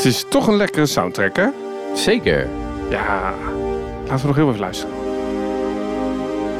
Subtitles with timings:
[0.00, 1.46] Het is toch een lekkere soundtrack, hè?
[1.94, 2.48] Zeker.
[2.90, 3.34] Ja,
[4.08, 4.94] laten we nog heel even luisteren.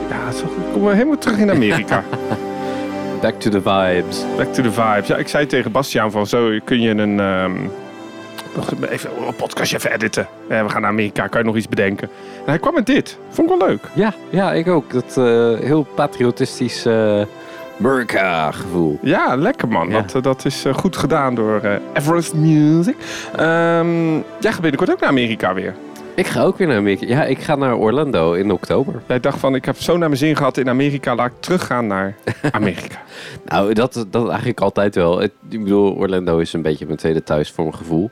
[0.08, 2.04] Ja, zo komen we helemaal terug in Amerika.
[3.22, 4.24] Back to the vibes.
[4.36, 5.06] Back to the vibes.
[5.06, 7.52] Ja, ik zei tegen Bastiaan van zo kun je een, ehm,
[8.54, 10.28] nog even een podcastje even editen.
[10.48, 12.08] Ja, we gaan naar Amerika, kan je nog iets bedenken?
[12.38, 13.18] En hij kwam met dit.
[13.28, 13.82] Vond ik wel leuk.
[13.94, 14.92] Ja, ja ik ook.
[14.92, 17.22] Dat eh, heel patriotistisch eh
[17.80, 18.98] America gevoel.
[19.02, 19.88] Ja, lekker man.
[19.88, 20.00] Ja.
[20.00, 22.96] Dat, eh, dat is eh, goed gedaan door eh, Everest Music.
[23.36, 25.74] Ehm jij gaat binnenkort ook naar Amerika weer.
[26.14, 27.06] Ik ga ook weer naar Amerika.
[27.06, 29.02] Ja, ik ga naar Orlando in oktober.
[29.06, 31.86] Jij dacht van, ik heb zo naar mijn zin gehad in Amerika, laat ik teruggaan
[31.86, 32.16] naar
[32.50, 32.98] Amerika.
[33.44, 35.22] Nou, dat, dat eigenlijk altijd wel.
[35.22, 38.10] Ik bedoel, Orlando is een beetje mijn tweede thuis voor mijn gevoel.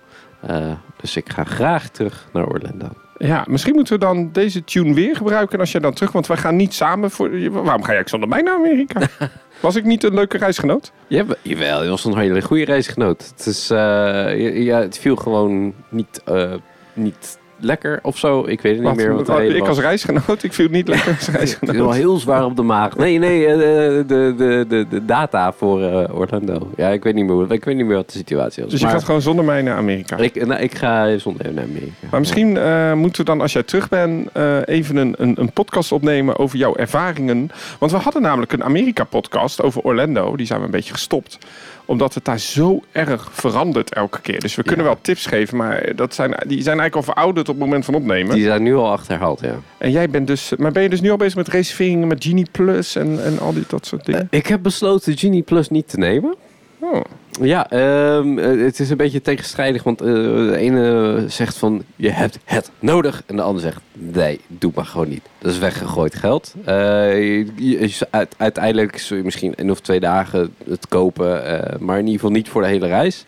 [1.00, 2.88] Dus ik ga graag terug naar Orlando.
[3.18, 6.12] Ja, misschien moeten we dan deze tune weer gebruiken als jij dan terug...
[6.12, 7.50] Want wij gaan niet samen voor...
[7.50, 9.00] Waarom ga jij zonder mij naar Amerika?
[9.60, 10.92] Was ik niet een leuke reisgenoot?
[11.06, 13.32] Ja, jawel, je was een hele goede reisgenoot.
[13.36, 16.54] Het, is, eh, ja, het viel gewoon niet, eh,
[16.92, 18.40] niet lekker of zo.
[18.46, 18.96] Ik weet het niet Wat?
[18.96, 19.68] meer wat de reden ik was.
[19.68, 21.94] als reisgenoot, ik viel het niet lekker als Ik ben wel reisgenoot.
[21.94, 22.96] heel zwaar op de maag.
[22.96, 24.04] Nee, nee, eh, de,
[24.36, 26.70] de, de, de, data voor eh, Orlando.
[26.76, 28.72] Ja, ik weet, niet meer, ik weet niet meer wat de situatie was.
[28.72, 30.16] Dus je gaat gewoon zonder mij naar Amerika.
[30.16, 32.06] ik, nou, ik ga zonder naar Amerika.
[32.10, 34.28] Maar misschien eh, moeten we dan, als jij terug bent,
[34.64, 37.50] even een, een, een podcast opnemen over jouw ervaringen.
[37.78, 40.36] Want we hadden namelijk een Amerika-podcast over Orlando.
[40.36, 41.38] Die zijn we een beetje gestopt.
[41.84, 44.40] Omdat het daar zo erg verandert elke keer.
[44.40, 44.90] Dus we kunnen Ja.
[44.90, 47.94] wel tips geven, maar dat zijn, die zijn eigenlijk al verouderd op het moment van
[47.94, 48.34] opnemen.
[48.34, 49.54] Die zijn nu al achterhaald, ja.
[49.78, 52.46] En jij bent dus, maar ben je dus nu al bezig met reserveringen met Genie
[52.52, 54.26] Plus en, en al die dat soort dingen?
[54.30, 56.34] Ik heb besloten Genie Plus niet te nemen.
[56.80, 57.00] Oh.
[57.40, 62.10] Ja, ehm, eh, het is een beetje tegenstrijdig, want eh, de ene zegt van je
[62.10, 65.22] hebt het nodig en de ander zegt nee, doe maar gewoon niet.
[65.38, 66.54] Dat is weggegooid geld.
[66.64, 66.74] Eh,
[67.14, 71.98] je- je- uit- uiteindelijk zul je misschien één of twee dagen het kopen, eh, maar
[71.98, 73.24] in ieder geval niet voor de hele reis.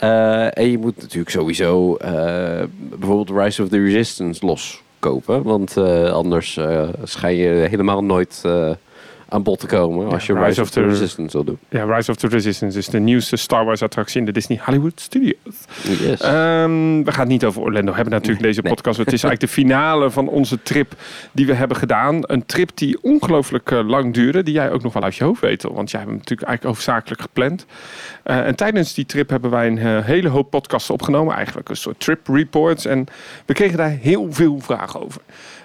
[0.00, 6.12] Eh, en je moet natuurlijk sowieso eh, bijvoorbeeld Rise of the Resistance loskopen, want eh,
[6.12, 6.58] anders
[7.02, 8.42] schijn je helemaal nooit
[9.30, 11.58] aan bod te komen als je Rise Rise, of the Resistance wil doen.
[11.68, 15.00] Ja, Rise of the Resistance is de nieuwste Star Wars attractie in de Disney Hollywood
[15.00, 15.34] Studios.
[15.82, 16.20] Yes.
[16.20, 18.72] Ehm, we gaan het niet over Orlando hebben natuurlijk deze Nee.
[18.72, 18.98] podcast.
[18.98, 20.92] Het is eigenlijk de finale van onze trip
[21.32, 22.18] die we hebben gedaan.
[22.22, 24.42] Een trip die ongelooflijk eh, lang duurde.
[24.42, 25.62] Die jij ook nog wel uit je hoofd weet.
[25.62, 27.66] Want jij hebt hem natuurlijk eigenlijk hoofdzakelijk gepland.
[28.22, 31.34] Eh, en tijdens die trip hebben wij een eh, hele hoop podcasts opgenomen.
[31.34, 32.84] Eigenlijk een soort trip reports.
[32.84, 33.06] En
[33.46, 35.20] we kregen daar heel veel vragen over.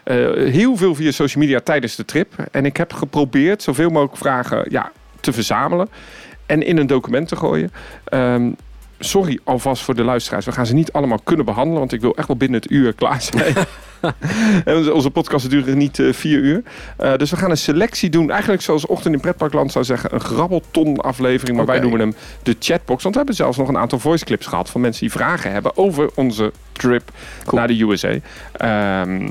[0.06, 0.16] Eh,
[0.52, 2.34] heel veel via social media tijdens de trip.
[2.52, 5.90] En ik heb geprobeerd zoveel mogelijk vragen ja, te verzamelen.
[6.46, 7.72] En in een document te gooien.
[8.04, 8.52] Ehm,
[9.00, 10.46] sorry alvast voor de luisteraars.
[10.46, 11.80] We gaan ze niet allemaal kunnen behandelen.
[11.80, 13.54] Want ik wil echt wel binnen het uur klaar zijn.
[14.66, 16.64] en onze- podcasten duren niet eh, vier uur.
[16.98, 18.32] Eh, dus we gaan een selectie doen.
[18.32, 20.14] Eigenlijk zoals Ochtend in Pretparkland zou zeggen.
[20.14, 21.58] Een grabbelton aflevering.
[21.58, 23.02] Maar wij noemen hem de chatbox.
[23.04, 24.70] Want we hebben zelfs nog een aantal voice clips gehad.
[24.70, 27.12] Van mensen die vragen hebben over onze trip
[27.46, 27.60] Cool.
[27.60, 28.16] naar de USA.
[28.52, 29.30] Ehm,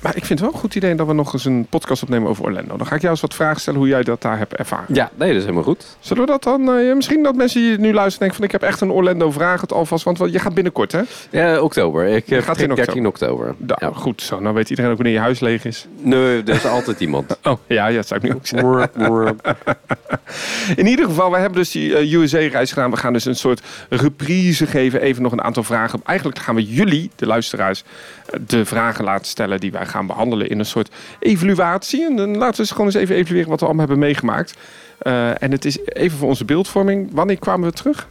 [0.00, 2.28] maar ik vind het wel een goed idee dat we nog eens een podcast opnemen
[2.28, 2.76] over Orlando.
[2.76, 4.94] Dan ga ik jou eens wat vragen stellen hoe jij dat daar hebt ervaren.
[4.94, 5.96] Ja, nee, dat is helemaal goed.
[6.00, 6.72] Zullen we dat dan...
[6.72, 8.44] eh, misschien dat mensen die nu luisteren denken van...
[8.44, 10.04] ik heb echt een Orlando vraag het alvast.
[10.04, 11.00] Want je gaat binnenkort, hè?
[11.30, 12.04] Ja, oktober.
[12.06, 13.54] Ik heb gaat in 13 oktober.
[13.58, 13.90] Da- Ja.
[13.94, 14.40] Goed zo.
[14.40, 15.86] Nou weet iedereen ook wanneer je huis leeg is.
[16.00, 17.36] Nee, er is altijd iemand.
[17.48, 18.90] Oh, ja, ja dat zou ik nu ook zeggen.
[20.76, 22.90] In ieder geval, wij hebben dus die eh, USA-reis gedaan.
[22.90, 25.00] We gaan dus een soort reprise geven.
[25.00, 26.00] Even nog een aantal vragen.
[26.04, 30.48] Eigenlijk gaan we jullie, de luisteraars, eh, de vragen laten stellen die wij gaan behandelen
[30.48, 32.04] in een soort evaluatie.
[32.06, 34.54] En dan laten we eens gewoon eens even evalueren wat we allemaal hebben meegemaakt.
[34.98, 37.08] Eh, en het is even voor onze beeldvorming.
[37.12, 38.08] Wanneer kwamen we terug?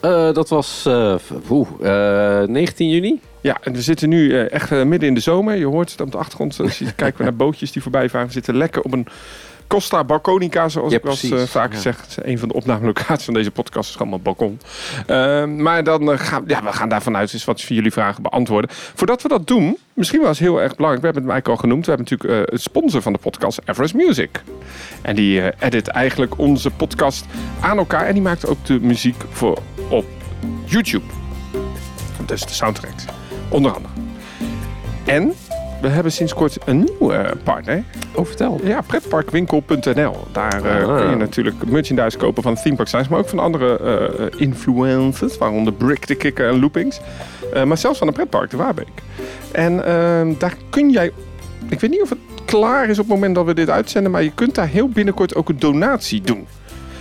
[0.00, 0.86] Eh, dat was
[1.50, 1.68] oeh,
[2.42, 3.20] eh, 19 juni.
[3.40, 5.56] Ja, en we zitten nu echt midden in de zomer.
[5.56, 6.58] Je hoort het op de achtergrond.
[6.64, 8.26] Zie- kijken we naar bootjes die voorbij varen.
[8.26, 9.06] We zitten lekker op een
[9.70, 11.40] Costa Balconica, zoals Ja, ik wel eens, precies.
[11.42, 11.78] eh, vaak Ja.
[11.78, 12.04] zeg.
[12.08, 14.60] Is een van de opnamelocaties van deze podcast is mijn balkon.
[15.06, 18.22] Eh, maar dan eh, gaan ja, we gaan daarvan uit eens wat voor jullie vragen
[18.22, 18.70] beantwoorden.
[18.94, 21.00] Voordat we dat doen, misschien wel eens heel erg belangrijk.
[21.00, 21.86] We hebben het eigenlijk al genoemd.
[21.86, 24.42] We hebben natuurlijk eh, het sponsor van de podcast, Everest Music.
[25.02, 27.24] En die eh, edit eigenlijk onze podcast
[27.60, 28.06] aan elkaar.
[28.06, 29.58] En die maakt ook de muziek voor
[29.88, 30.04] op
[30.64, 31.04] YouTube.
[32.26, 33.04] Dus de soundtracks.
[33.48, 33.92] Onder andere.
[35.04, 35.32] En
[35.80, 37.82] we hebben sinds kort een nieuwe eh, partner.
[38.14, 38.60] Oh, vertel.
[38.64, 40.16] Ja, pretparkwinkel.nl.
[40.32, 40.96] Daar eh, Ah.
[40.96, 45.38] kun je natuurlijk merchandise kopen van Theme Park Science, maar ook van andere eh, influencers,
[45.38, 47.00] waaronder Brick the Kicker en Loopings.
[47.66, 48.88] Maar zelfs van een pretpark, de Waarbeek.
[49.52, 51.12] En ehm, daar kun jij,
[51.68, 54.22] ik weet niet of het klaar is op het moment dat we dit uitzenden, maar
[54.22, 56.46] je kunt daar heel binnenkort ook een donatie doen.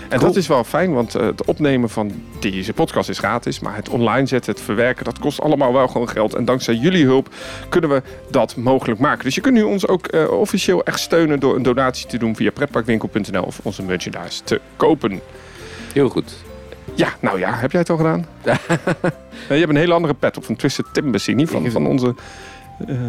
[0.10, 3.60] En dat is wel fijn, want eh, het opnemen van deze podcast is gratis.
[3.60, 6.34] Maar het online zetten, het verwerken, dat kost allemaal wel gewoon geld.
[6.34, 7.30] En dankzij jullie hulp
[7.70, 9.24] kunnen we dat mogelijk maken.
[9.24, 12.36] Dus je kunt nu ons ook eh, officieel echt steunen door een donatie te doen
[12.36, 15.20] via pretparkwinkel.nl of onze merchandise te kopen.
[15.94, 16.36] Heel goed.
[16.96, 18.26] Ja, nou ja, heb jij het al gedaan?
[19.48, 22.16] Ja, je hebt een hele andere pet op, van Twisted Timber, niet van, van onze...
[22.88, 23.00] Uh,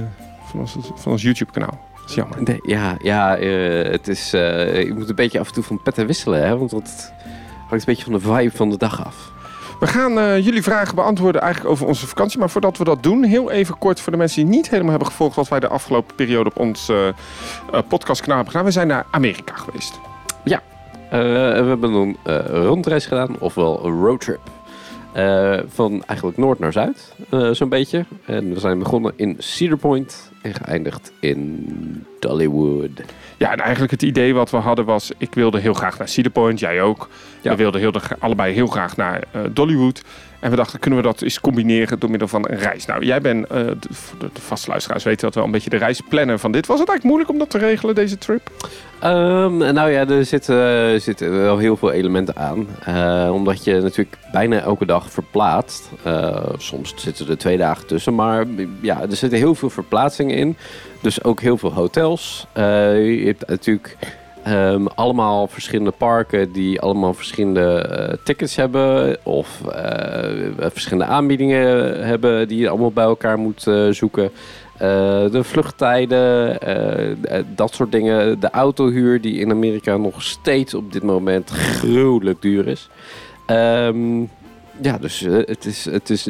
[0.44, 1.89] van ons, van ons YouTube-kanaal.
[2.10, 2.42] Dat is jammer.
[2.42, 4.34] Nee, ja, ja uh, het is...
[4.34, 6.58] Uh, je moet een beetje af en toe van petten wisselen, hè?
[6.58, 7.12] Want het
[7.68, 9.32] hangt een beetje van de vibe van de dag af.
[9.80, 12.38] We gaan uh, jullie vragen beantwoorden eigenlijk over onze vakantie.
[12.38, 15.08] Maar voordat we dat doen, heel even kort voor de mensen die niet helemaal hebben
[15.08, 17.08] gevolgd wat wij de afgelopen periode op ons uh,
[17.88, 18.66] podcastkanaal hebben gedaan.
[18.66, 20.00] We zijn naar Amerika geweest.
[20.44, 20.62] Ja,
[21.10, 21.16] we
[21.66, 22.16] hebben een
[22.46, 24.40] rondreis gedaan, ofwel een roadtrip.
[25.66, 27.14] Van eigenlijk noord naar zuid,
[27.52, 28.04] zo'n beetje.
[28.24, 32.90] En we zijn begonnen in Cedar Point en geëindigd in Dollywood.
[33.36, 35.10] Ja, en eigenlijk het idee wat we hadden was...
[35.18, 37.08] ik wilde heel graag naar Cedar Point, jij ook.
[37.42, 40.02] We wilden heel, allebei heel graag naar uh, Dollywood.
[40.40, 42.86] En we dachten, kunnen we dat eens combineren door middel van een reis?
[42.86, 43.76] Nou, jij bent, uh, de,
[44.18, 44.72] de, vaste
[45.04, 46.66] weten dat wel, een beetje de reisplanner van dit.
[46.66, 48.50] Was het eigenlijk moeilijk om dat te regelen, deze trip?
[49.04, 52.66] Um, nou ja, er zitten, zitten wel heel veel elementen aan.
[52.88, 55.90] Uh, omdat je natuurlijk bijna elke dag verplaatst.
[56.06, 58.46] Uh, soms zitten er twee dagen tussen, maar
[58.80, 60.56] ja, er zitten heel veel verplaatsingen in.
[61.02, 62.46] Dus ook heel veel hotels.
[62.54, 63.96] je hebt natuurlijk
[64.48, 72.48] Um, allemaal verschillende parken die allemaal verschillende uh, tickets hebben of uh, verschillende aanbiedingen hebben
[72.48, 74.30] die je allemaal bij elkaar moet uh, zoeken.
[74.78, 76.58] de vluchttijden,
[77.54, 78.40] dat soort dingen.
[78.40, 82.88] De autohuur die in Amerika nog steeds op dit moment gruwelijk duur is.
[83.46, 84.30] Um,
[84.82, 86.28] ja, dus het is, het is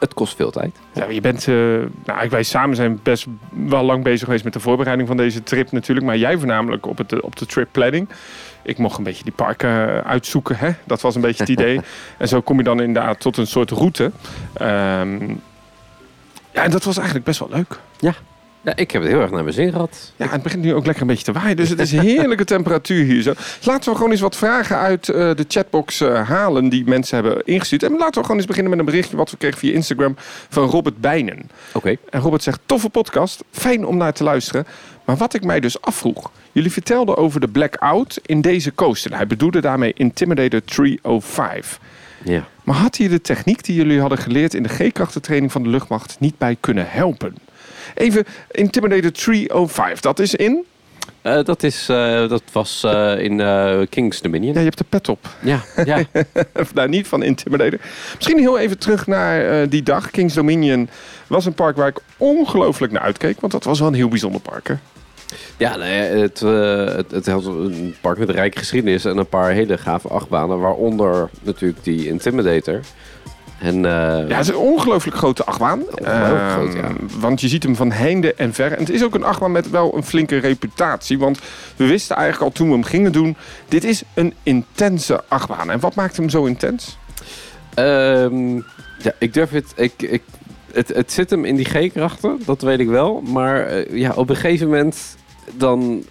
[0.00, 0.76] het kost veel tijd.
[0.92, 4.60] Ja, je bent, uh, nou, wij samen zijn best wel lang bezig geweest met de
[4.60, 6.06] voorbereiding van deze trip natuurlijk.
[6.06, 8.08] Maar jij voornamelijk op, het, op de trip planning.
[8.62, 10.56] Ik mocht een beetje die parken eh, uitzoeken.
[10.56, 10.70] Hè?
[10.84, 11.80] Dat was een beetje het idee.
[12.18, 14.04] en zo kom je dan inderdaad tot een soort route.
[14.62, 15.40] Um,
[16.52, 17.78] ja, en dat was eigenlijk best wel leuk.
[17.98, 18.14] Ja,
[18.62, 20.12] ja, ik heb het heel erg naar mijn zin gehad.
[20.16, 21.56] Ja, het begint nu ook lekker een beetje te waaien.
[21.56, 23.32] Dus het is heerlijke temperatuur hier zo.
[23.62, 27.44] Laten we gewoon eens wat vragen uit uh, de chatbox uh, halen die mensen hebben
[27.44, 27.82] ingestuurd.
[27.82, 30.16] En laten we gewoon eens beginnen met een berichtje wat we kregen via Instagram
[30.48, 31.38] van Robert Bijnen.
[31.38, 31.76] Oké.
[31.76, 31.98] Okay.
[32.10, 34.66] En Robert zegt, toffe podcast, fijn om naar te luisteren.
[35.04, 36.30] Maar wat ik mij dus afvroeg.
[36.52, 39.16] Jullie vertelden over de blackout in deze coaster.
[39.16, 41.80] Hij bedoelde daarmee Intimidator 305.
[42.24, 42.44] Ja.
[42.64, 46.16] Maar had hij de techniek die jullie hadden geleerd in de G-krachtentraining van de luchtmacht
[46.18, 47.34] niet bij kunnen helpen?
[47.94, 50.64] Even Intimidator 305, dat is in?
[51.22, 53.36] Uh, dat, is, uh, dat was uh, in
[53.88, 54.52] King's Dominion.
[54.52, 55.26] Ja, je hebt de pet op.
[55.42, 56.02] Ja, ja.
[56.74, 57.78] nou, niet van Intimidator.
[58.14, 60.10] Misschien heel even terug naar die dag.
[60.10, 60.88] King's Dominion
[61.26, 63.40] was een park waar ik ongelooflijk naar uitkeek.
[63.40, 64.74] Want dat was wel een heel bijzonder park, hè?
[65.56, 69.50] Ja, nee, het, het, het had een park met een rijke geschiedenis en een paar
[69.50, 70.60] hele gave achtbanen.
[70.60, 72.80] Waaronder natuurlijk die Intimidator.
[73.60, 75.82] En, uh, ja, het is een ongelooflijk grote achtbaan.
[76.02, 76.92] Uh, groot, ja.
[77.18, 78.72] Want je ziet hem van heinde en ver.
[78.72, 81.18] En het is ook een achtbaan met wel een flinke reputatie.
[81.18, 81.38] Want
[81.76, 83.36] we wisten eigenlijk al toen we hem gingen doen...
[83.68, 85.70] dit is een intense achtbaan.
[85.70, 86.98] En wat maakt hem zo intens?
[87.78, 88.64] Um,
[88.98, 89.72] ja, ik durf het...
[89.76, 90.22] Ik, ik,
[90.72, 93.20] het, het zit hem in die G-krachten, dat weet ik wel.
[93.20, 95.16] Maar uh, ja, op een gegeven moment
[95.56, 96.04] dan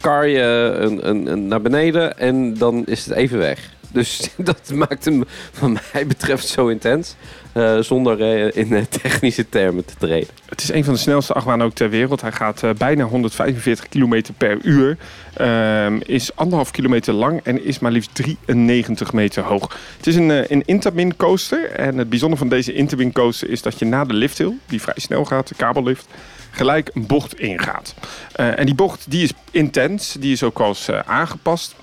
[0.00, 3.72] kar je een, een, een naar beneden en dan is het even weg.
[3.94, 5.24] Dus dat maakt hem,
[5.58, 7.14] wat mij betreft, zo intens.
[7.54, 10.28] Uh, zonder uh, in technische termen te treden.
[10.48, 12.20] Het is een van de snelste achtbanen ook ter wereld.
[12.20, 14.96] Hij gaat bijna 145 km per uur.
[15.34, 18.10] Ehm, is anderhalf kilometer lang en is maar liefst
[18.46, 19.76] 93 meter hoog.
[19.96, 21.70] Het is een, een coaster.
[21.70, 24.98] En het bijzondere van deze Intamin coaster is dat je na de lifthill, die vrij
[24.98, 26.06] snel gaat, de kabellift,
[26.50, 27.94] gelijk een bocht ingaat.
[28.32, 30.16] en die bocht die is intens.
[30.18, 31.74] Die is ook als aangepast.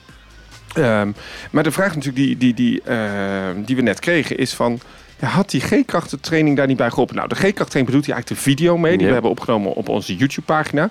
[0.78, 1.16] Um,
[1.52, 4.80] maar de vraag natuurlijk die, die, die, uh, die we net kregen is van...
[5.20, 7.16] Ja, had die G-krachtentraining daar niet bij geholpen?
[7.16, 8.92] Nou, de G-krachttraining bedoelt hij eigenlijk de video mee.
[8.92, 9.08] Die ja.
[9.08, 10.84] we hebben opgenomen op onze YouTube-pagina.
[10.84, 10.88] Uh,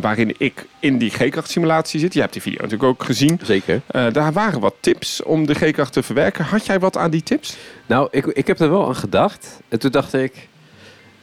[0.00, 2.14] waarin ik in die G-krachtsimulatie zit.
[2.14, 3.40] Je hebt die video natuurlijk ook gezien.
[3.42, 3.80] Zeker.
[3.90, 6.44] Uh, daar waren wat tips om de G-kracht te verwerken.
[6.44, 7.56] Had jij wat aan die tips?
[7.86, 9.60] Nou, ik, ik heb er wel aan gedacht.
[9.68, 10.48] En toen dacht ik...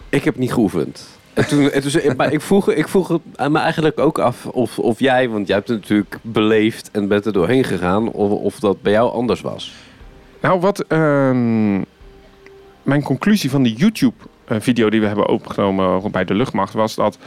[0.10, 1.19] Ik heb niet geoefend.
[1.34, 3.20] En toen, en maar ik vroeg, ik vroeg
[3.50, 7.26] me eigenlijk ook af of, of jij, want jij hebt het natuurlijk beleefd en bent
[7.26, 9.74] er doorheen gegaan, of, of dat bij jou anders was.
[10.42, 11.86] Nou, wat um,
[12.84, 17.18] mijn conclusie van die YouTube-video die we hebben opgenomen bij de luchtmacht was dat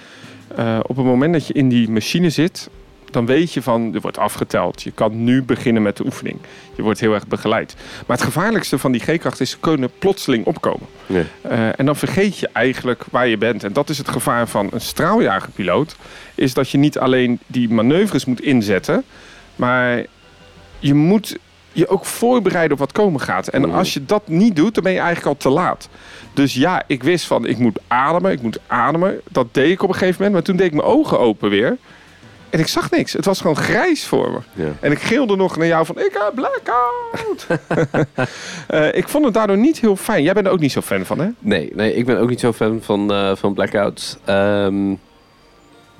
[0.58, 2.70] uh, op het moment dat je in die machine zit,
[3.12, 4.82] dan weet je van, er wordt afgeteld.
[4.82, 6.38] Je kan nu beginnen met de oefening.
[6.76, 7.74] Je wordt heel erg begeleid.
[8.06, 10.86] Maar het gevaarlijkste van die G-kracht is, ze kunnen plotseling opkomen.
[11.06, 11.24] Nee.
[11.50, 13.64] Uh, en dan vergeet je eigenlijk waar je bent.
[13.64, 15.96] En dat is het gevaar van een straaljagerpiloot.
[16.34, 19.04] Is dat je niet alleen die manoeuvres moet inzetten,
[19.56, 20.04] maar
[20.78, 21.36] je moet
[21.72, 23.48] je ook voorbereiden op wat komen gaat.
[23.48, 23.74] En Mm.
[23.74, 25.88] als je dat niet doet, dan ben je eigenlijk al te laat.
[26.34, 29.20] Dus ja, ik wist van, ik moet ademen, ik moet ademen.
[29.28, 30.32] Dat deed ik op een gegeven moment.
[30.32, 31.76] Maar toen deed ik mijn ogen open weer.
[32.52, 33.12] En ik zag niks.
[33.12, 34.64] Het was gewoon grijs voor me.
[34.64, 34.72] Ja.
[34.80, 37.46] En ik gilde nog naar jou van, ik heb blackout.
[38.66, 40.22] Eh, ik vond het daardoor niet heel fijn.
[40.22, 41.28] Jij bent er ook niet zo fan van, hè?
[41.38, 44.16] Nee, nee, ik ben ook niet zo fan van, eh, van blackouts.
[44.24, 44.90] Ehm,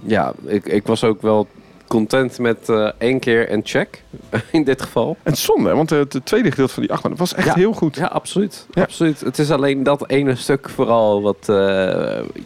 [0.05, 1.47] ja, ik, ik was ook wel
[1.89, 4.03] content met eh, één keer en check
[4.53, 5.17] in dit geval.
[5.23, 7.55] En zonde, want het, tweede gedeelte van die achtbaan was echt Ja.
[7.55, 7.97] heel goed.
[7.97, 8.67] Ja, absoluut.
[8.71, 8.83] Ja.
[8.83, 9.21] absoluut.
[9.21, 11.45] Het is alleen dat ene stuk vooral wat,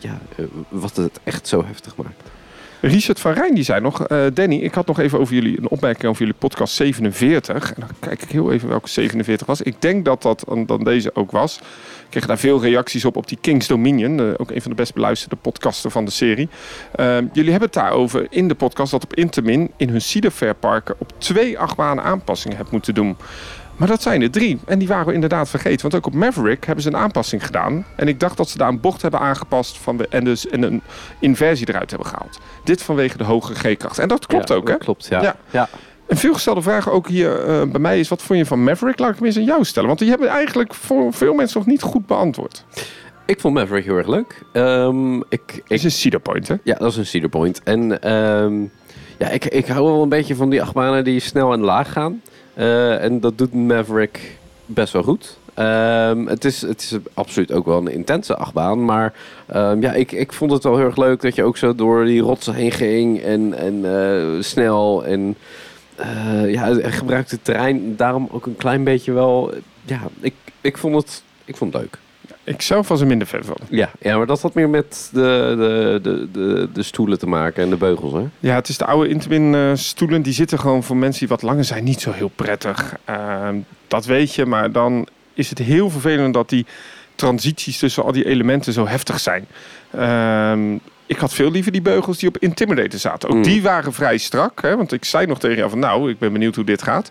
[0.00, 0.18] ja,
[0.68, 2.22] wat het echt zo heftig maakt.
[2.80, 5.68] Richard van Rijn die zei nog, eh, Danny, ik had nog even over jullie een
[5.68, 7.73] opmerking over jullie podcast 47.
[7.75, 9.62] En dan kijk ik heel even welke 47 was.
[9.62, 11.56] Ik denk dat dat dan- deze ook was.
[11.56, 14.76] Ik kreeg daar veel reacties op op die King's Dominion, eh, ook een van de
[14.76, 16.49] best beluisterde podcasten van de serie.
[16.92, 20.54] Eh, jullie hebben het daarover in de podcast dat op Intermin in hun Cedar Fair
[20.54, 23.16] parken op twee achtbanen aanpassingen hebt moeten doen.
[23.76, 24.59] Maar dat zijn er drie.
[24.66, 25.80] En die waren we inderdaad vergeten.
[25.83, 27.87] Want ook op Maverick hebben ze een aanpassing gedaan.
[27.97, 30.62] En ik dacht dat ze daar een bocht hebben aangepast van de, en, dus, en
[30.62, 30.83] een
[31.18, 32.38] inversie eruit hebben gehaald.
[32.64, 33.99] Dit vanwege de hogere G-kracht.
[33.99, 34.73] En dat klopt Ja, ook, hè?
[34.73, 35.23] dat Klopt, ja.
[35.23, 35.37] Ja.
[35.50, 35.68] ja.
[36.06, 38.99] Een veelgestelde vraag ook hier eh, bij mij is: wat vond je van Maverick?
[38.99, 39.88] Laat ik hem eens aan jou stellen.
[39.88, 42.64] Want die hebben eigenlijk voor veel mensen nog niet goed beantwoord.
[43.26, 44.42] Ik vond Maverick heel erg leuk.
[44.52, 44.62] Ik,
[45.28, 46.54] Het ik, is een Cedar Point, hè?
[46.62, 47.62] ja, dat is een Cedar Point.
[47.62, 48.61] En ehm,
[49.18, 52.23] ja, ik, ik hou wel een beetje van die achtbanen die snel en laag gaan.
[52.56, 55.38] Eh, en dat doet Maverick best wel goed.
[55.54, 58.84] Ehm, het, is, het is absoluut ook wel een intense achtbaan.
[58.84, 59.14] Maar
[59.46, 62.04] ehm, ja, ik, ik vond het wel heel erg leuk dat je ook zo door
[62.04, 63.20] die rotsen heen ging.
[63.20, 65.04] En, en eh, snel.
[65.04, 65.36] En
[65.94, 69.52] eh, ja, gebruikte terrein daarom ook een klein beetje wel.
[69.84, 71.98] Ja, ik, ik, vond, het, ik vond het leuk.
[72.46, 73.56] Ik zelf was er minder fan van.
[73.68, 77.62] Ja, ja maar dat had meer met de, de, de, de, de stoelen te maken
[77.62, 78.24] en de beugels, hè?
[78.40, 80.22] Ja, het is de oude Intamin eh, stoelen.
[80.22, 82.96] Die zitten gewoon voor mensen die wat langer zijn niet zo heel prettig.
[83.04, 83.56] Ehm,
[83.88, 86.66] dat weet je, maar dan is het heel vervelend dat die
[87.14, 89.46] transities tussen al die elementen zo heftig zijn.
[89.90, 90.74] Ehm,
[91.06, 93.28] ik had veel liever die beugels die op Intimidator zaten.
[93.28, 93.42] Ook Mm.
[93.42, 94.62] die waren vrij strak.
[94.62, 97.10] Hè, want ik zei nog tegen jou van nou, ik ben benieuwd hoe dit gaat.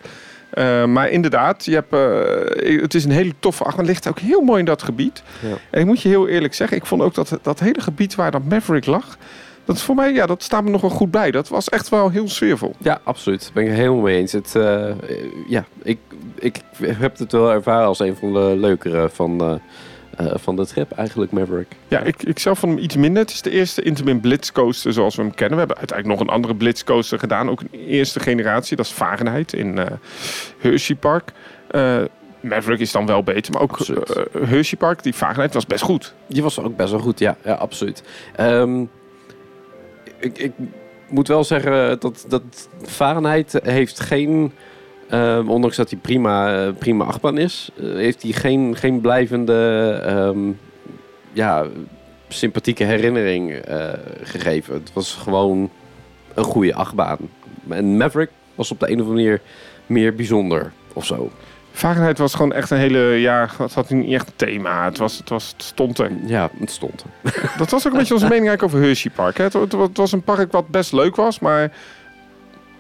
[0.56, 3.86] Eh, maar inderdaad, je hebt, eh, het is een hele toffe achtbaan.
[3.86, 5.24] ligt ook heel mooi in dat gebied.
[5.42, 5.58] Ja.
[5.70, 8.32] En ik moet je heel eerlijk zeggen, ik vond ook dat dat hele gebied waar
[8.32, 9.18] dat Maverick lag,
[9.66, 11.32] dat is voor mij, ja, dat staat me nog wel goed bij.
[11.32, 12.76] Dat was echt wel heel sfeervol.
[12.78, 13.52] Ja, absoluut.
[13.54, 14.32] Ben ik het helemaal mee eens.
[14.32, 14.92] Het, eh,
[15.48, 15.98] ja, ik,
[16.36, 19.62] ik heb het wel ervaren als een van de leukere van,
[20.18, 21.68] eh, van de trip, eigenlijk Maverick.
[21.88, 23.22] Ja, ik, ik zelf vond hem iets minder.
[23.22, 25.54] Het is de eerste Intamin Blitz coaster zoals we hem kennen.
[25.54, 27.50] We hebben uiteindelijk nog een andere Blitz coaster gedaan.
[27.50, 28.78] Ook een eerste generatie.
[28.78, 29.86] Dat is Fahrenheit in eh
[30.58, 31.32] Hershey Park.
[31.68, 32.02] Eh,
[32.40, 33.54] Maverick is dan wel beter.
[33.54, 36.14] Maar ook eh, Hershey Park, die Fahrenheit, was best goed.
[36.28, 38.04] Die was ook best wel goed, ja, ja absoluut.
[38.36, 38.82] Ehm,
[40.20, 40.52] ik, ik
[41.10, 44.52] moet wel zeggen dat, dat Fahrenheit heeft geen,
[45.10, 49.90] ehm, ondanks dat hij prima, eh, prima achtbaan is, eh, heeft hij geen, geen blijvende,
[50.06, 50.40] ehm,
[51.34, 51.66] ja,
[52.28, 53.90] sympathieke herinnering eh,
[54.22, 54.74] gegeven.
[54.74, 55.70] Het was gewoon
[56.34, 57.18] een goede achtbaan.
[57.70, 59.42] En Maverick was op de een of andere manier
[59.86, 61.32] meer bijzonder of zo.
[61.72, 64.86] Fahrenheit was gewoon echt een hele, ja, het had niet echt een thema.
[64.86, 66.12] Het, was, het, was, het stond er.
[66.26, 67.06] Ja, het stond.
[67.58, 69.38] Dat was ook een beetje onze mening eigenlijk over Hershey Park.
[69.38, 69.44] Hè.
[69.44, 71.72] Het, het- het was een park wat best leuk was, maar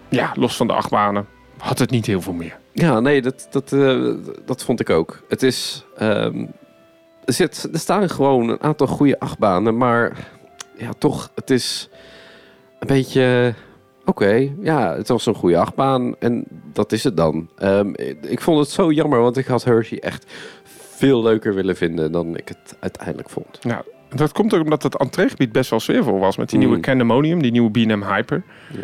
[0.10, 1.25] ja, los van de achtbanen
[1.57, 2.57] had het niet heel veel meer.
[2.71, 4.12] Ja, nee, dat, dat, eh,
[4.45, 5.24] dat vond ik ook.
[5.27, 5.85] Het is.
[5.97, 6.45] ehm,
[7.25, 10.27] er, zit, er staan gewoon een aantal goede achtbanen, maar
[10.77, 11.89] ja, toch, het is
[12.79, 13.53] een beetje.
[14.05, 17.50] Oké, ja, het was een goede achtbaan en dat is het dan.
[17.57, 20.31] Ehm, ik vond het zo jammer, want ik had Hershey echt
[20.95, 23.63] veel leuker willen vinden dan ik het uiteindelijk vond.
[23.63, 23.83] Nou,
[24.15, 26.38] dat komt ook omdat het entreegebied best wel sfeervol was.
[26.38, 26.65] Met die Mm.
[26.65, 28.43] nieuwe Candemonium, die nieuwe B&M Hyper.
[28.72, 28.79] Ja.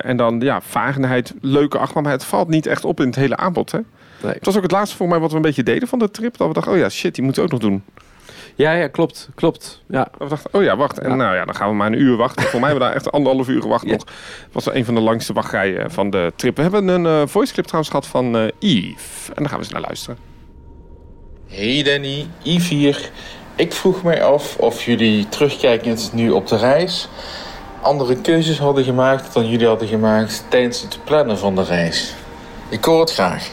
[0.00, 2.02] Eh, en dan, ja, Vagenheid, leuke achtbaan.
[2.02, 3.78] Maar het valt niet echt op in het hele aanbod, hè?
[4.22, 4.32] Nee.
[4.32, 6.36] Het was ook het laatste voor mij wat we een beetje deden van de trip.
[6.36, 7.82] Dat we dachten, oh ja, shit, die moeten we ook nog doen.
[8.56, 9.82] Ja, ja, klopt, klopt.
[9.88, 10.98] Ja, we dachten, oh ja, wacht.
[10.98, 11.14] En Ja.
[11.16, 12.42] nou ja, dan gaan we maar een uur wachten.
[12.42, 13.90] Voor mij hebben we daar echt anderhalf uur gewacht Ja.
[13.92, 14.00] nog.
[14.44, 16.56] Het was een van de langste wachtrijen van de trip.
[16.56, 19.28] We hebben een eh voice clip trouwens gehad van eh Yves.
[19.28, 20.18] En daar gaan we eens naar luisteren.
[21.48, 23.10] Hey Danny, I4.
[23.56, 27.08] Ik vroeg mij af of jullie terugkijkend nu op de reis
[27.84, 32.14] andere keuzes hadden gemaakt dan jullie hadden gemaakt tijdens het plannen van de reis.
[32.68, 33.50] Ik hoor het graag.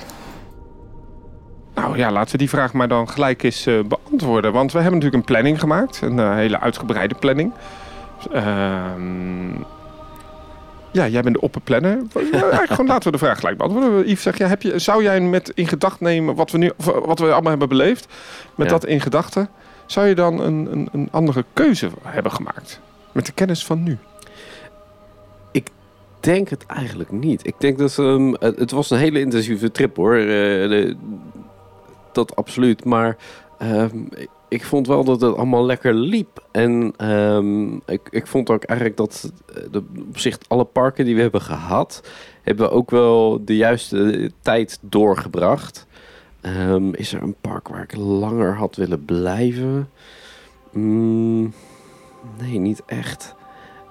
[1.75, 4.51] Nou ja, laten we die vraag maar dan gelijk eens eh, beantwoorden.
[4.51, 6.01] Want we hebben natuurlijk een planning gemaakt.
[6.01, 7.53] Een eh, hele uitgebreide planning.
[8.31, 9.51] Ehm,
[10.91, 11.97] ja, jij bent de opperplanner.
[12.13, 14.07] Ja, Eigenlijk gewoon laten we de vraag gelijk beantwoorden.
[14.09, 16.85] Yves zegt, ja, heb je, zou jij met in gedachten nemen wat we nu eh,
[16.85, 18.07] wat we allemaal hebben beleefd?
[18.55, 18.73] Met Ja.
[18.73, 19.49] dat in gedachten.
[19.91, 22.79] Zou je dan een, een, een andere keuze hebben gemaakt?
[23.11, 23.97] Met de kennis van nu.
[26.19, 27.47] denk het eigenlijk niet.
[27.47, 30.15] Ik denk dat ehm, het, was een hele intensieve trip hoor.
[30.15, 30.95] Eh,
[32.11, 32.85] dat absoluut.
[32.85, 33.17] Maar
[33.57, 38.49] ehm, ik- ik vond wel dat het allemaal lekker liep En ehm, ik, ik vond
[38.49, 42.03] ook eigenlijk dat eh, de, op zich alle parken die we hebben gehad,
[42.41, 45.85] hebben we ook wel de juiste tijd doorgebracht.
[46.41, 49.89] Ehm, is er een park waar ik langer had willen blijven?
[50.71, 51.53] Mm,
[52.39, 53.35] nee, niet echt.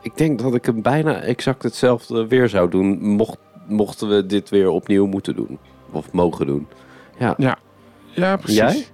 [0.02, 4.49] Ik denk dat ik hem bijna exact hetzelfde weer zou doen, mocht, mochten we dit
[4.49, 5.59] weer opnieuw moeten doen.
[5.90, 6.66] Of mogen doen.
[7.19, 7.59] Ja.
[8.14, 8.57] Ja, precies.
[8.57, 8.87] Jij?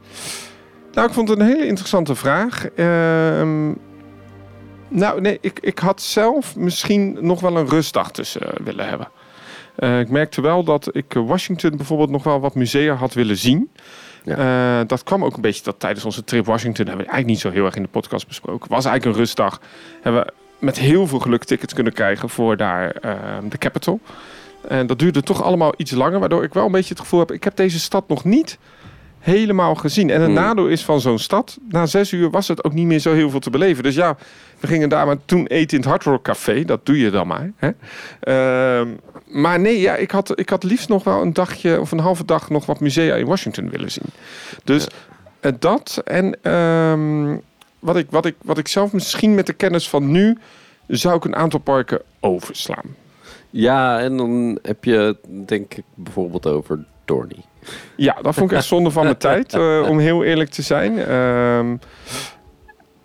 [0.93, 2.69] Nou, ik vond het een hele interessante vraag.
[2.69, 3.73] Ehm,
[4.89, 9.09] nou, nee, ik, ik had zelf misschien nog wel een rustdag tussen eh, willen hebben.
[9.77, 13.71] Eh, ik merkte wel dat ik Washington bijvoorbeeld nog wel wat musea had willen zien.
[14.25, 17.53] Eh, dat kwam ook een beetje dat tijdens onze trip Washington hebben we eigenlijk niet
[17.53, 18.69] zo heel erg in de podcast besproken.
[18.71, 19.61] Was eigenlijk een rustdag.
[20.03, 24.01] Hebben we met heel veel geluk tickets kunnen krijgen voor daar ehm, de Capitol.
[24.69, 27.33] En dat duurde toch allemaal iets langer, waardoor ik wel een beetje het gevoel heb:
[27.33, 28.59] ik heb deze stad nog niet
[29.19, 30.11] helemaal gezien.
[30.11, 30.41] En het Hmm.
[30.41, 33.31] nadeel is van zo'n stad, na zes uur was het ook niet meer zo heel
[33.31, 33.83] veel te beleven.
[33.83, 34.17] Dus ja,
[34.61, 36.65] we gingen daar maar toen eten in het Hard Rock Café.
[36.65, 37.53] Dat doe je dan maar.
[37.57, 37.71] Hè?
[38.21, 38.89] Ehm,
[39.27, 42.25] maar nee, ja, ik, had, ik had liefst nog wel een dagje of een halve
[42.25, 44.11] dag nog wat musea in Washington willen zien.
[44.65, 44.87] Dus
[45.41, 47.37] eh, dat en ehm,
[47.79, 50.39] wat, ik, wat, ik, wat ik zelf misschien met de kennis van nu
[50.87, 52.95] zou ik een aantal parken overslaan.
[53.51, 55.17] Ja, en dan heb je
[55.47, 57.45] denk ik bijvoorbeeld over Dorney.
[57.97, 60.99] Ja, dat vond ik echt zonde van mijn tijd, eh, om heel eerlijk te zijn.
[60.99, 61.77] Ehm,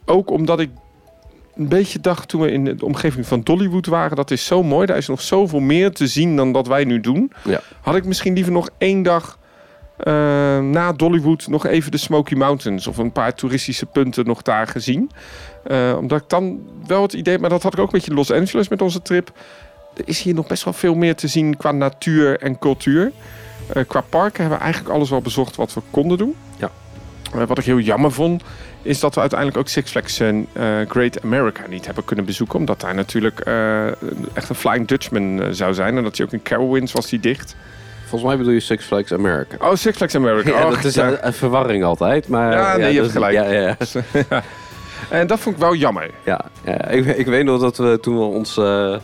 [0.05, 0.69] ook omdat ik
[1.55, 4.85] een beetje dacht toen we in de omgeving van Dollywood waren, dat is zo mooi.
[4.85, 7.31] Daar is nog zoveel meer te zien dan dat wij nu doen.
[7.43, 7.61] Ja.
[7.81, 9.39] Had ik misschien liever nog één dag
[9.97, 10.13] eh,
[10.59, 15.11] na Dollywood nog even de Smoky Mountains of een paar toeristische punten nog daar gezien.
[15.63, 18.31] Eh, omdat ik dan wel het idee, maar dat had ik ook beetje in Los
[18.31, 19.31] Angeles met onze trip.
[19.97, 23.11] Er is hier nog best wel veel meer te zien qua natuur en cultuur.
[23.73, 26.35] Eh, qua parken hebben we eigenlijk alles wel bezocht wat we konden doen.
[26.57, 26.71] Ja.
[27.45, 28.43] Wat ik heel jammer vond,
[28.81, 30.35] is dat we uiteindelijk ook Six Flags eh,
[30.87, 32.59] Great America niet hebben kunnen bezoeken.
[32.59, 33.87] Omdat daar natuurlijk eh,
[34.33, 35.97] echt een Flying Dutchman eh, zou zijn.
[35.97, 37.55] En dat hij ook in Carowinds was die dicht.
[38.01, 39.55] Volgens mij bedoel je Six Flags America.
[39.69, 40.49] Oh, Six Flags America.
[40.49, 41.07] Ja, Och, dat is ja.
[41.07, 42.27] een, een verwarring altijd.
[42.27, 43.33] Maar, Ja, nee, je hebt gelijk.
[43.33, 43.75] Ja, ja,
[44.29, 44.43] ja.
[45.09, 46.09] En dat vond ik wel jammer.
[46.23, 46.87] ja, ja.
[46.87, 48.57] Ik, ik weet nog dat we toen we ons...
[48.57, 48.95] eh,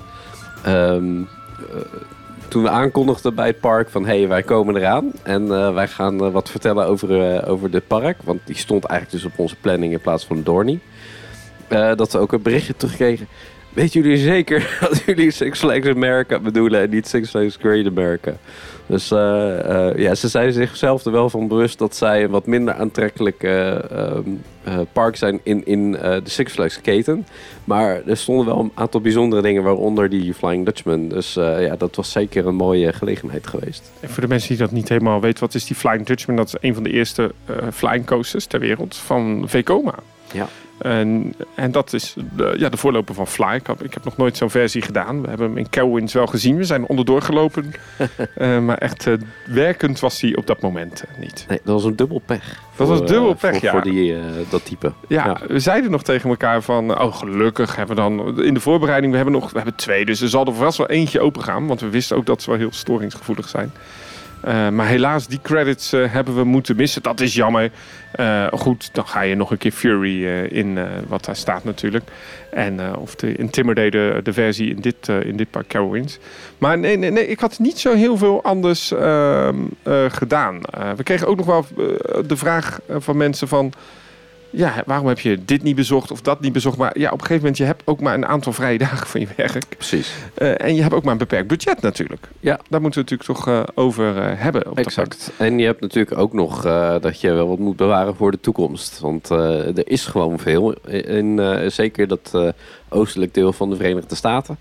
[2.48, 4.06] toen we aankondigden bij het park van...
[4.06, 7.72] hé, hey, wij komen eraan en eh, wij gaan eh, wat vertellen over, eh, over
[7.72, 8.18] dit park.
[8.24, 10.80] Want die stond eigenlijk dus op onze planning in plaats van Dorney.
[11.96, 13.28] Dat we ook een berichtje terugkregen.
[13.78, 18.34] Weet jullie zeker dat jullie Six Flags America bedoelen en niet Six Flags Great America?
[18.86, 22.46] Dus eh, eh, ja, ze zijn zichzelf er wel van bewust dat zij een wat
[22.46, 24.22] minder aantrekkelijk eh, ehm,
[24.64, 27.28] eh, park zijn in, in de Six Flags keten.
[27.64, 31.08] Maar er stonden wel een aantal bijzondere dingen, waaronder die Flying Dutchman.
[31.08, 33.92] Dus ja, dat was zeker een mooie gelegenheid geweest.
[34.00, 36.36] En voor de mensen die dat niet helemaal weten, wat is die Flying Dutchman?
[36.36, 37.32] Dat is een van de eerste
[37.74, 39.96] flying coasters ter wereld van Vekoma.
[40.34, 40.48] Ja.
[40.78, 43.54] En, en dat is de, ja, de voorloper van Fly.
[43.54, 45.22] Ik heb, ik heb nog nooit zo'n versie gedaan.
[45.22, 46.58] We hebben hem in Carowinds wel gezien.
[46.58, 47.74] We zijn onderdoor gelopen.
[48.36, 49.14] Eh, maar echt eh,
[49.46, 51.46] werkend was hij op dat moment eh, niet.
[51.48, 52.62] Nee, dat was een dubbel pech.
[52.76, 53.72] Dat was dubbel pech, voor, ja.
[53.72, 54.16] Voor die,
[54.50, 54.94] dat type.
[55.08, 55.40] Ja, Ja.
[55.48, 57.00] we zeiden nog tegen elkaar van...
[57.00, 58.44] Oh, gelukkig hebben we dan...
[58.44, 60.06] In de voorbereiding, we hebben nog we hebben twee.
[60.06, 61.68] Dus er zal er vast wel eentje open gaan.
[61.68, 63.72] Want we wisten ook dat ze wel heel storingsgevoelig zijn.
[64.42, 67.04] Eh, maar helaas, die credits eh, hebben we moeten missen.
[67.04, 67.72] Dat is jammer.
[68.12, 72.04] Eh, goed, dan ga je nog een keer Fury in, wat daar staat natuurlijk.
[72.52, 76.18] En, of de Intimidator, de versie in dit, in dit park Carowinds.
[76.58, 80.62] Maar nee, nee, nee, ik had niet zo heel veel anders ehm, eh, gedaan.
[80.96, 81.66] We kregen ook nog wel
[82.28, 83.74] de vraag van mensen van...
[84.50, 86.78] Ja, waarom heb je dit niet bezocht of dat niet bezocht?
[86.78, 89.20] Maar ja, op een gegeven moment, je hebt ook maar een aantal vrije dagen van
[89.22, 89.68] je werk.
[89.70, 90.14] Precies.
[90.34, 92.28] Eh, en je hebt ook maar een beperkt budget natuurlijk.
[92.40, 92.60] Ja.
[92.70, 94.70] Daar moeten we het natuurlijk toch eh, over eh, hebben.
[94.70, 94.78] Op.
[94.78, 95.32] Exact.
[95.38, 96.62] En je hebt natuurlijk ook nog
[97.02, 99.00] dat je wel wat moet bewaren voor de toekomst.
[99.00, 100.74] Want er is gewoon veel.
[100.88, 102.54] In, zeker dat
[102.90, 104.58] oostelijk deel van de Verenigde Staten.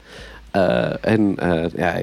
[1.01, 1.37] En
[1.77, 1.95] ja,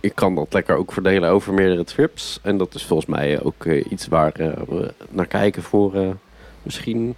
[0.00, 2.38] ik kan dat lekker ook verdelen over meerdere trips.
[2.42, 4.32] En dat is volgens mij ook iets waar
[4.68, 6.16] we naar kijken voor
[6.62, 7.14] misschien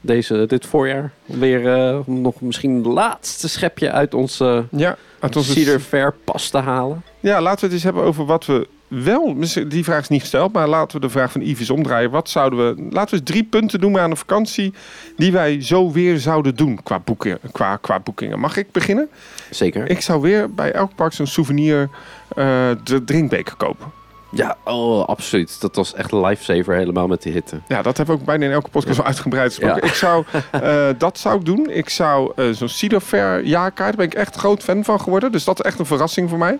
[0.00, 1.10] deze, dit voorjaar.
[1.24, 6.14] Weer eh, nog misschien het laatste schepje uit ons eh Ja, uit onze Cedar Fair
[6.24, 7.02] pas te halen.
[7.20, 9.34] Ja, laten we het eens hebben over wat we wel...
[9.68, 12.10] Die vraag is niet gesteld, maar laten we de vraag van Ivis omdraaien.
[12.10, 12.82] Wat zouden we...
[12.90, 14.72] Laten we eens drie punten noemen aan een vakantie...
[15.16, 18.38] die wij zo weer zouden doen qua, boeken, qua, qua boekingen.
[18.38, 19.08] Mag ik beginnen?
[19.50, 19.90] Zeker.
[19.90, 21.88] Ik zou weer bij elk park zo'n souvenir
[22.28, 23.92] eh, de drinkbeker kopen.
[24.34, 25.60] Ja, oh, absoluut.
[25.60, 27.60] Dat was echt een lifesaver helemaal met die hitte.
[27.68, 29.82] Ja, dat hebben we ook bijna in elke podcast wel uitgebreid gesproken.
[29.82, 29.88] Ja.
[29.88, 31.70] Ik zou, eh, dat zou ik doen.
[31.70, 35.32] Ik zou eh, zo'n Cedar Fair jaarkaart, daar ben ik echt groot fan van geworden.
[35.32, 36.58] Dus dat is echt een verrassing voor mij.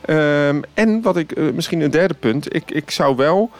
[0.00, 3.50] Ehm, en wat ik, eh, misschien een derde punt, ik, ik zou wel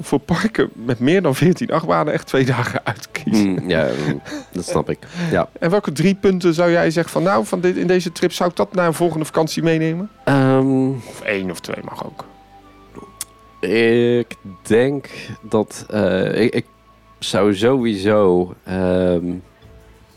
[0.00, 3.48] voor parken met meer dan 14 achtbanen echt twee dagen uitkiezen.
[3.48, 3.88] Mm, ja,
[4.52, 4.98] dat snap ik.
[5.30, 5.48] Ja.
[5.58, 8.50] En welke drie punten zou jij zeggen van nou, van dit, in deze trip zou
[8.50, 10.10] ik dat naar een volgende vakantie meenemen?
[10.24, 12.24] Ehm, Of één of twee mag ook.
[13.70, 15.08] Ik denk
[15.40, 16.66] dat eh, ik, ik
[17.18, 19.34] zou sowieso ehm,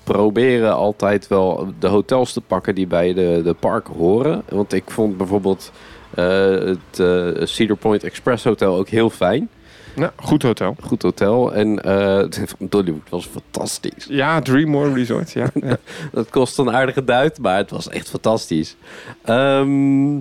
[0.04, 4.44] proberen altijd wel de hotels te pakken die bij de, de parken horen.
[4.50, 5.72] Want ik vond bijvoorbeeld
[6.14, 9.50] eh, het eh, Cedar Point Express Hotel ook heel fijn.
[9.96, 10.76] Nou, goed hotel.
[10.84, 11.54] Goed hotel.
[11.54, 14.06] En het van Dollywood was fantastisch.
[14.10, 15.32] Ja, Dreammore Resort.
[15.32, 15.50] Ja.
[15.54, 15.78] ja.
[16.12, 18.76] Dat kost een aardige duit, maar het was echt fantastisch.
[19.24, 20.18] Ehm,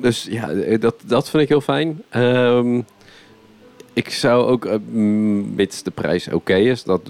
[0.00, 2.02] dus ja, dat, dat vind ik heel fijn.
[2.08, 2.80] Ehm,
[3.92, 7.00] ik zou ook, eh, mm, mits de prijs oké is, dat,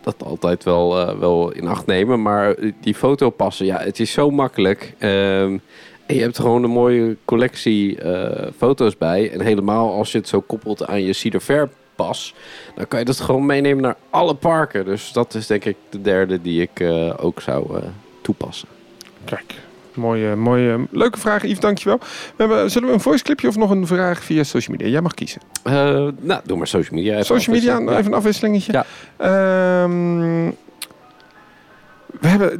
[0.00, 2.22] dat altijd wel, eh, wel in acht nemen.
[2.22, 4.94] Maar die fotopassen, ja, het is zo makkelijk.
[4.98, 5.58] Ehm,
[6.06, 9.30] en je hebt gewoon een mooie collectie eh, foto's bij.
[9.32, 12.34] En helemaal als je het zo koppelt aan je Cedar pas,
[12.74, 14.84] dan kan je dat gewoon meenemen naar alle parken.
[14.84, 17.82] Dus dat is denk ik de derde die ik eh, ook zou eh,
[18.22, 18.68] toepassen.
[19.24, 19.54] Kijk,
[19.94, 21.98] mooie, mooie, leuke vraag Yves, dankjewel.
[21.98, 24.92] We hebben, zullen we een voice clipje of nog een vraag via social media?
[24.92, 25.40] Jij mag kiezen.
[25.62, 25.72] Eh,
[26.20, 27.12] nou, doe maar social media.
[27.12, 28.72] even social media, even een afwisselingetje.
[28.72, 28.84] Ja.
[29.16, 30.50] Ehm,
[32.20, 32.58] we, hebben,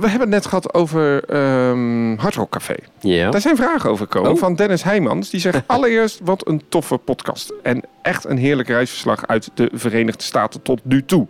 [0.00, 2.74] we hebben het net gehad over ehm Hard Rock Café.
[3.00, 3.30] Ja.
[3.30, 4.38] Daar zijn vragen over gekomen Oh.
[4.38, 5.30] van Dennis Heijmans.
[5.30, 7.52] Die zegt allereerst wat een toffe podcast.
[7.62, 11.26] En echt een heerlijk reisverslag uit de Verenigde Staten tot nu toe.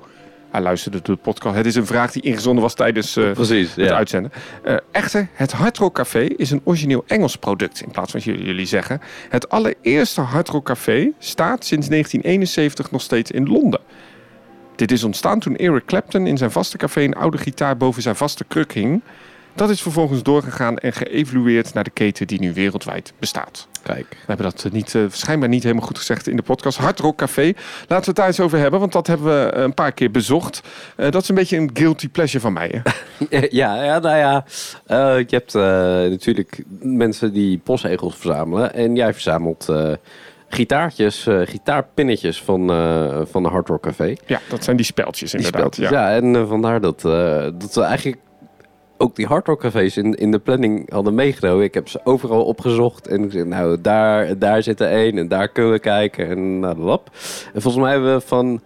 [0.50, 1.56] Hij luisterde de podcast.
[1.56, 3.94] Het is een vraag die ingezonden was tijdens eh, Precies, het ja.
[3.94, 4.32] uitzenden.
[4.62, 7.80] Eh, echter, het Hard Rock Café is een origineel Engels product.
[7.80, 9.00] In plaats van jullie, jullie zeggen.
[9.28, 13.80] Het allereerste Hard Rock Café staat sinds 1971 nog steeds in Londen.
[14.76, 18.16] Dit is ontstaan toen Eric Clapton in zijn vaste café een oude gitaar boven zijn
[18.16, 19.02] vaste kruk hing.
[19.54, 23.68] Dat is vervolgens doorgegaan en geëvolueerd naar de keten die nu wereldwijd bestaat.
[23.82, 24.06] Kijk.
[24.10, 26.78] We hebben dat eh, niet, eh, schijnbaar niet helemaal goed gezegd in de podcast.
[26.78, 27.52] Hard Rock Café.
[27.80, 30.10] Laten we het daar eens over hebben, want dat hebben we eh, een paar keer
[30.10, 30.60] bezocht.
[30.96, 32.82] Dat is een beetje een guilty pleasure van mij.
[32.82, 33.38] Hè?
[33.50, 34.44] Ja, ja, nou ja.
[34.86, 35.54] eh, je hebt
[36.10, 38.74] natuurlijk mensen die postzegels verzamelen.
[38.74, 39.68] En jij verzamelt
[40.48, 42.66] gitaartjes, gitaarpinnetjes van,
[43.30, 44.14] van de Hard Rock Café.
[44.26, 45.74] Ja, dat zijn die speltjes Die inderdaad.
[45.74, 45.98] speltjes.
[45.98, 47.00] Ja, en vandaar dat,
[47.60, 48.18] dat we eigenlijk
[49.00, 51.64] ook die Hard Rock Cafés in, in de planning hadden meegenomen.
[51.64, 53.06] Ik heb ze overal opgezocht.
[53.08, 55.18] En ik zei, nou, daar, daar zit er één.
[55.18, 56.28] En daar kunnen we kijken.
[56.28, 57.10] En nou, lap.
[57.54, 58.60] En volgens mij hebben we van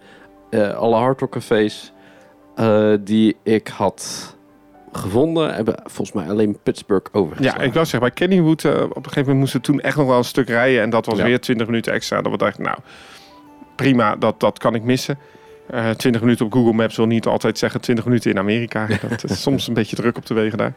[0.49, 1.93] eh, alle Hard Rock Cafés
[2.55, 4.33] eh, die ik had
[4.91, 5.53] gevonden...
[5.53, 7.63] hebben volgens mij alleen Pittsburgh Ja, overgeslagen.
[7.63, 10.07] ik wou zeggen, bij Kennywood, eh, op een gegeven moment moesten we toen echt nog
[10.07, 10.81] wel een stuk rijden.
[10.81, 11.23] En dat was Ja.
[11.23, 12.21] weer 20 minuten extra.
[12.21, 12.77] Dat we dachten, nou,
[13.75, 15.17] prima, dat, dat kan ik missen.
[15.69, 18.87] Eh 20 minuten op Google Maps wil niet altijd zeggen 20 minuten in Amerika.
[19.09, 20.73] Dat is soms een beetje druk op de wegen daar.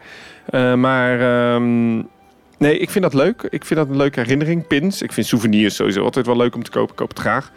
[0.47, 1.97] Eh, maar ehm,
[2.59, 3.43] nee, ik vind dat leuk.
[3.51, 4.67] Ik vind dat een leuke herinnering.
[4.67, 6.91] Pins, ik vind souvenirs sowieso altijd wel leuk om te kopen.
[6.91, 7.53] Ik koop het graag.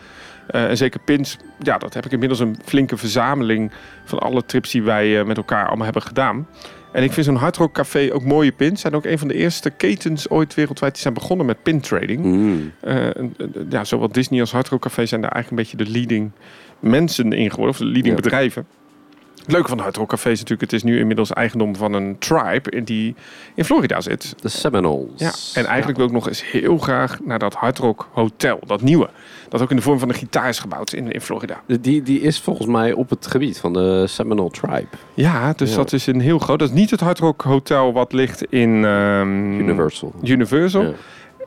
[0.48, 3.72] Eh, en zeker pins, ja, dat heb ik inmiddels een flinke verzameling
[4.06, 6.48] van alle trips die wij met elkaar allemaal hebben gedaan.
[6.91, 8.82] En ik vind zo'n Hard Rock Café ook mooie pins.
[8.82, 12.24] Zijn ook een van de eerste ketens ooit wereldwijd die zijn begonnen met pintrading.
[12.24, 12.72] Mm.
[13.70, 16.32] Ja, zowel Disney als Hard Rock Café zijn daar eigenlijk een beetje de leading
[16.82, 17.70] mensen in geworden.
[17.74, 18.22] Of de leading Ja.
[18.22, 18.65] bedrijven.
[19.41, 22.15] Het leuke van Hard Rock Café is natuurlijk, het is nu inmiddels eigendom van een
[22.20, 23.15] tribe die
[23.56, 24.36] in Florida zit.
[24.41, 25.10] De Seminoles.
[25.15, 28.82] Ja, en eigenlijk wil ik nog eens heel graag naar dat Hard Rock Hotel, dat
[28.82, 29.10] nieuwe.
[29.50, 31.62] Dat ook in de vorm van een gitaar is gebouwd in, in Florida.
[31.80, 34.88] Die, die is volgens mij op het gebied van de Seminole Tribe.
[35.13, 35.76] Ja, dus Ja.
[35.76, 36.60] dat is een heel groot.
[36.60, 40.13] Dat is niet het Hard Rock Hotel wat ligt in ehm, Universal.
[40.24, 40.82] Universal.
[40.84, 40.91] Ja.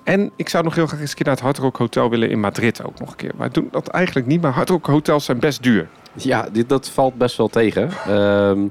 [0.04, 2.30] En ik zou nog heel graag eens een keer naar het Hard Rock Hotel willen
[2.30, 3.32] in Madrid ook nog een keer.
[3.36, 4.40] Maar doen dat eigenlijk niet.
[4.40, 5.88] Maar Hard Rock Hotels zijn best duur.
[6.12, 7.90] Ja, dit, dat valt best wel tegen.
[8.06, 8.66] Ehm,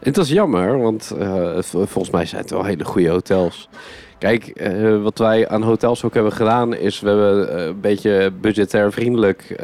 [0.00, 3.68] en dat is jammer, want eh, volgens mij zijn het wel hele goede hotels.
[4.18, 8.32] Kijk, eh, wat wij aan hotels ook hebben gedaan, is we hebben eh, een beetje
[8.40, 9.62] budgetair vriendelijk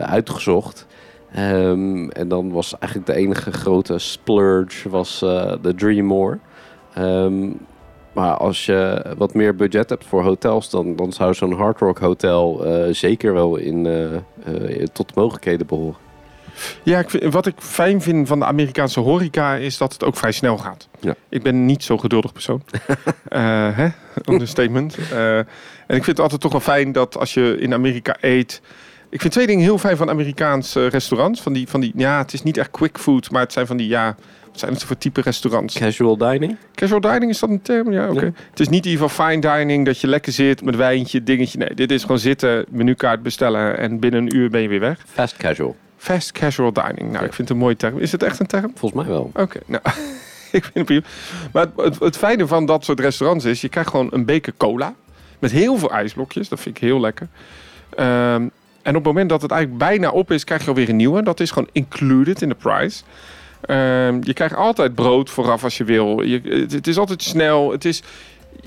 [0.00, 0.86] uitgezocht.
[1.32, 5.18] Ehm, en dan was eigenlijk de enige grote splurge was
[5.60, 6.38] de Dreammore.
[6.94, 7.50] Ehm,
[8.14, 11.98] maar als je wat meer budget hebt voor hotels, dan, dan zou zo'n Hard Rock
[11.98, 16.04] Hotel eh, zeker wel in, eh, eh, tot de mogelijkheden behoren.
[16.82, 20.16] Ja, ik vind, wat ik fijn vind van de Amerikaanse horeca is dat het ook
[20.16, 20.88] vrij snel gaat.
[21.00, 21.14] Ja.
[21.28, 22.62] Ik ben niet zo geduldig persoon.
[23.74, 23.88] Hè?
[24.28, 24.96] Understatement.
[25.12, 25.46] Eh, en
[25.96, 28.60] ik vind het altijd toch wel fijn dat als je in Amerika eet...
[29.08, 31.42] Ik vind twee dingen heel fijn van Amerikaanse restaurants.
[31.42, 33.76] Van die, van die, ja, het is niet echt quick food, maar het zijn van
[33.76, 34.16] die, ja...
[34.54, 35.78] Zijn het voor type restaurants?
[35.78, 36.56] Casual dining?
[36.74, 37.92] Casual dining, is dat een term?
[37.92, 38.24] Ja, oké.
[38.24, 38.32] Ja.
[38.50, 41.58] Het is niet in ieder geval fine dining, dat je lekker zit met wijntje, dingetje.
[41.58, 44.98] Nee, dit is gewoon zitten, menukaart bestellen en binnen een uur ben je weer weg.
[45.06, 45.76] Fast casual.
[45.96, 47.12] Fast casual dining.
[47.12, 47.98] Nou, ik vind het een mooie term.
[47.98, 48.72] Is het echt een term?
[48.74, 49.30] Volgens mij wel.
[49.34, 49.82] Oké, nou,
[50.58, 51.02] ik vind het prima.
[51.52, 54.52] Maar het, het, het fijne van dat soort restaurants is, je krijgt gewoon een beker
[54.56, 54.94] cola
[55.38, 56.48] met heel veel ijsblokjes.
[56.48, 57.28] Dat vind ik heel lekker.
[57.96, 58.48] Ehm,
[58.82, 61.22] en op het moment dat het eigenlijk bijna op is, krijg je alweer een nieuwe.
[61.22, 63.02] Dat is gewoon included in de price.
[63.66, 66.22] Ehm, je krijgt altijd brood vooraf als je wil.
[66.22, 67.72] Je, het, het is altijd snel.
[67.72, 68.02] Het is,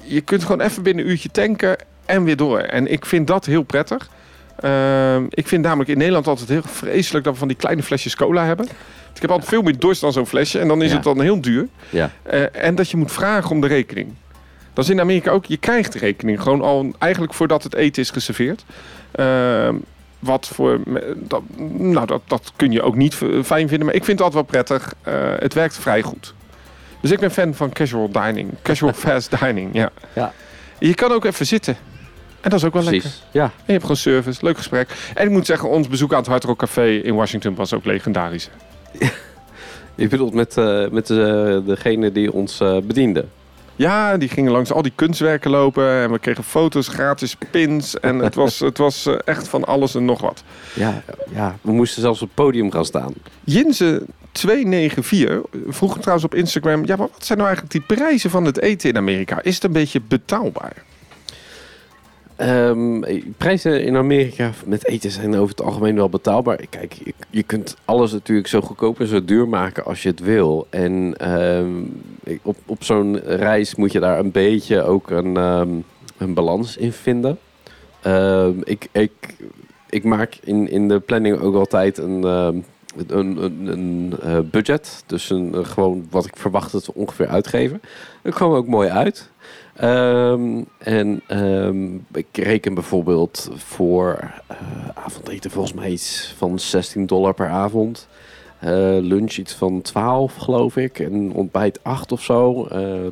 [0.04, 2.60] je kunt gewoon even binnen een uurtje tanken en weer door.
[2.60, 4.10] En ik vind dat heel prettig.
[4.60, 8.16] Ehm, ik vind namelijk in Nederland altijd heel vreselijk dat we van die kleine flesjes
[8.16, 8.66] cola hebben.
[9.16, 10.60] Ik heb altijd veel meer dorst dan zo'n flesje.
[10.60, 10.96] En dan is Ja.
[10.96, 11.68] het dan heel duur.
[11.90, 12.12] Ja.
[12.24, 14.14] Eh, en dat je moet vragen om de rekening.
[14.74, 15.46] Dat is in Amerika ook.
[15.46, 18.64] Je krijgt de rekening gewoon al eigenlijk voordat het eten is geserveerd.
[19.12, 19.76] Ehm,
[20.20, 20.80] wat voor.
[21.16, 23.86] Dat, nou, dat, dat kun je ook niet fijn vinden.
[23.86, 24.94] Maar ik vind dat wel prettig.
[25.02, 26.34] Eh, het werkt vrij goed.
[27.02, 28.50] Dus ik ben fan van casual dining.
[28.62, 29.90] Casual fast dining, ja.
[30.14, 30.34] Ja.
[30.80, 31.78] Je kan ook even zitten.
[32.42, 33.02] En dat is ook wel lekker.
[33.02, 33.24] Precies.
[33.32, 33.44] Ja.
[33.44, 34.90] En je hebt gewoon service, leuk gesprek.
[35.14, 37.86] En ik moet zeggen, ons bezoek aan het Hard Rock Café in Washington was ook
[37.86, 38.50] legendarisch.
[39.96, 43.26] Je bedoelt met, eh, met de, degene die ons eh, bediende.
[43.78, 48.00] Ja, die gingen langs al die kunstwerken lopen en we kregen foto's, gratis pins.
[48.00, 50.44] En het was, het was eh, echt van alles en nog wat.
[50.74, 53.14] Ja, ja, we moesten zelfs op het podium gaan staan.
[53.44, 56.86] Jinze 294 vroeg trouwens op Instagram...
[56.86, 59.42] Ja, maar wat zijn nou eigenlijk die prijzen van het eten in Amerika?
[59.42, 60.84] Is het een beetje betaalbaar?
[62.38, 63.04] Ehm,
[63.38, 66.60] prijzen in Amerika met eten zijn over het algemeen wel betaalbaar.
[66.70, 70.68] Kijk, je, kunt alles natuurlijk zo goedkoop en zo duur maken als je het wil.
[70.70, 71.72] En ehm,
[72.42, 75.70] op, op zo'n reis moet je daar een beetje ook een, ehm,
[76.18, 77.38] een balans in vinden.
[78.64, 79.36] Ik, ik,
[79.90, 85.04] ik maak in, in de planning ook altijd een, een, een, een eh, budget.
[85.06, 87.82] Dus een, een gewoon wat ik verwacht dat we ongeveer uitgeven.
[88.22, 89.30] Dat kwam ook mooi uit.
[89.78, 94.58] Ehm, en ehm, ik reken bijvoorbeeld voor eh,
[94.94, 98.08] avondeten volgens mij iets van 16 dollar per avond.
[98.60, 98.70] Eh,
[99.02, 101.00] lunch iets van 12 geloof ik.
[101.00, 102.66] En ontbijt 8 of zo.
[102.66, 103.06] Eh,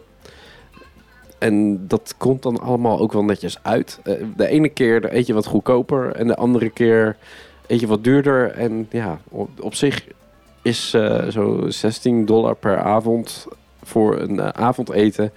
[1.38, 4.00] en dat komt dan allemaal ook wel netjes uit.
[4.36, 6.16] De ene keer eet je wat goedkoper.
[6.16, 7.18] En de andere keer
[7.68, 8.52] eet je wat duurder.
[8.52, 10.06] En ja, op, op zich
[10.62, 10.90] is
[11.30, 13.48] zo 16 dollar per avond
[13.84, 15.32] voor een avondeten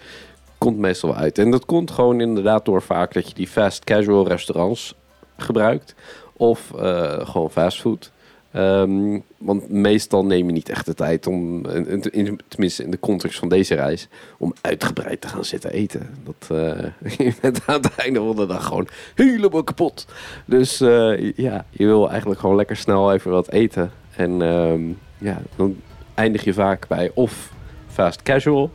[0.59, 1.39] komt meestal uit.
[1.39, 4.95] En dat komt gewoon inderdaad door vaak dat je die fast casual restaurants
[5.37, 5.95] gebruikt.
[6.37, 8.11] Of eh, gewoon fastfood.
[8.53, 11.67] Ehm, want meestal neem je niet echt de tijd om,
[12.11, 16.09] in- tenminste in de context van deze reis, om uitgebreid te gaan zitten eten.
[16.25, 20.07] Dat, eh, je bent aan het einde van de dag gewoon helemaal kapot.
[20.45, 23.91] Dus eh, ja, je wil eigenlijk gewoon lekker snel even wat eten.
[24.17, 24.83] En ehm,
[25.19, 25.77] ja, dan
[26.15, 27.53] eindig je vaak bij of
[27.89, 28.71] fast casual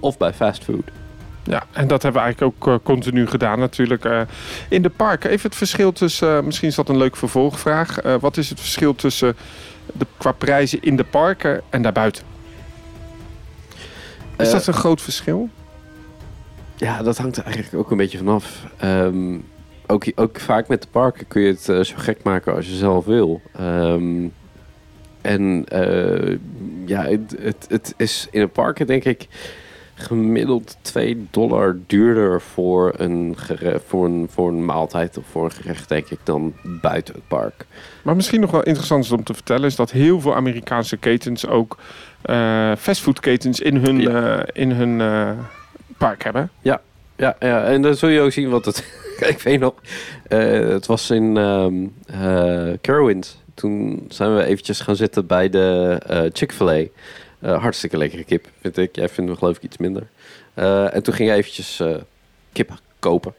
[0.00, 0.84] of bij fast food.
[1.46, 4.04] Ja, en dat hebben we eigenlijk ook eh, continu gedaan natuurlijk.
[4.04, 4.20] eh,
[4.68, 6.36] in de parken, even het verschil tussen...
[6.36, 8.00] eh, misschien is dat een leuke vervolgvraag.
[8.20, 9.36] Wat is het verschil tussen
[9.92, 12.24] de, qua prijzen in de parken en daarbuiten?
[14.36, 15.48] Is dat een groot verschil?
[16.76, 18.64] Ja, dat hangt er eigenlijk ook een beetje vanaf.
[18.76, 19.38] Ehm
[19.88, 23.04] ook, ook vaak met de parken kun je het zo gek maken als je zelf
[23.04, 23.40] wil.
[23.56, 24.26] Ehm,
[25.20, 25.64] en
[26.86, 29.28] ja, het, het, het is in een parken denk ik
[29.98, 33.36] gemiddeld 2 dollar duurder voor een,
[33.86, 37.66] voor, een, voor een maaltijd of voor een gerecht denk ik dan buiten het park.
[38.02, 39.64] Maar misschien nog wel interessant is om te vertellen...
[39.64, 41.76] is dat heel veel Amerikaanse ketens ook
[42.22, 44.38] eh fastfoodketens in hun, Ja.
[44.38, 45.30] eh, in hun eh,
[45.98, 46.50] park hebben.
[46.60, 46.80] Ja,
[47.16, 48.84] ja, en dan zul je ook zien wat het.
[49.34, 49.74] ik weet nog,
[50.28, 51.74] het was in ehm
[52.06, 53.36] eh, Carowinds.
[53.54, 55.98] Toen zijn we eventjes gaan zitten bij de
[56.32, 56.84] Chick-fil-A.
[57.38, 58.96] Eh, hartstikke lekkere kip, vind ik.
[58.96, 60.06] Jij vindt hem geloof ik iets minder.
[60.54, 61.94] Eh, en toen ging jij eventjes eh,
[62.52, 63.34] kip kopen.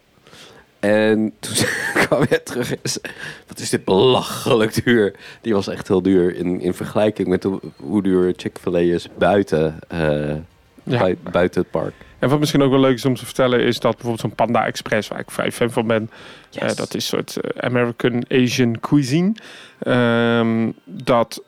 [0.80, 1.54] En toen
[2.06, 3.14] kwam hij terug en zei,
[3.48, 5.16] wat is dit belachelijk duur.
[5.42, 9.80] Die was echt heel duur in, in vergelijking met hoe, hoe duur Chick-fil-A is buiten,
[9.88, 10.36] eh,
[10.84, 11.00] Ja.
[11.00, 11.94] bui- buiten het park.
[12.20, 13.60] En wat misschien ook wel leuk is om te vertellen...
[13.60, 15.08] is dat bijvoorbeeld zo'n Panda Express...
[15.10, 16.10] waar ik vrij fan van ben...
[16.54, 19.32] Eh, dat is een soort American Asian cuisine.
[19.80, 21.44] Ehm, dat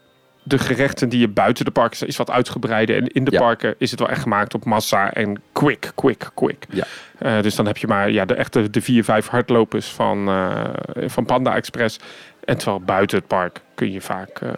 [0.49, 2.95] de gerechten die je buiten de parken is wat uitgebreider.
[2.95, 3.39] En in de Ja.
[3.39, 6.65] parken is het wel echt gemaakt op massa en quick, quick, quick.
[6.69, 6.83] Ja.
[7.17, 10.63] Eh, dus dan heb je maar ja, de echte de vier, vijf hardlopers van, eh,
[11.05, 11.99] van Panda Express.
[12.45, 14.49] En terwijl buiten het park kun je vaak eh,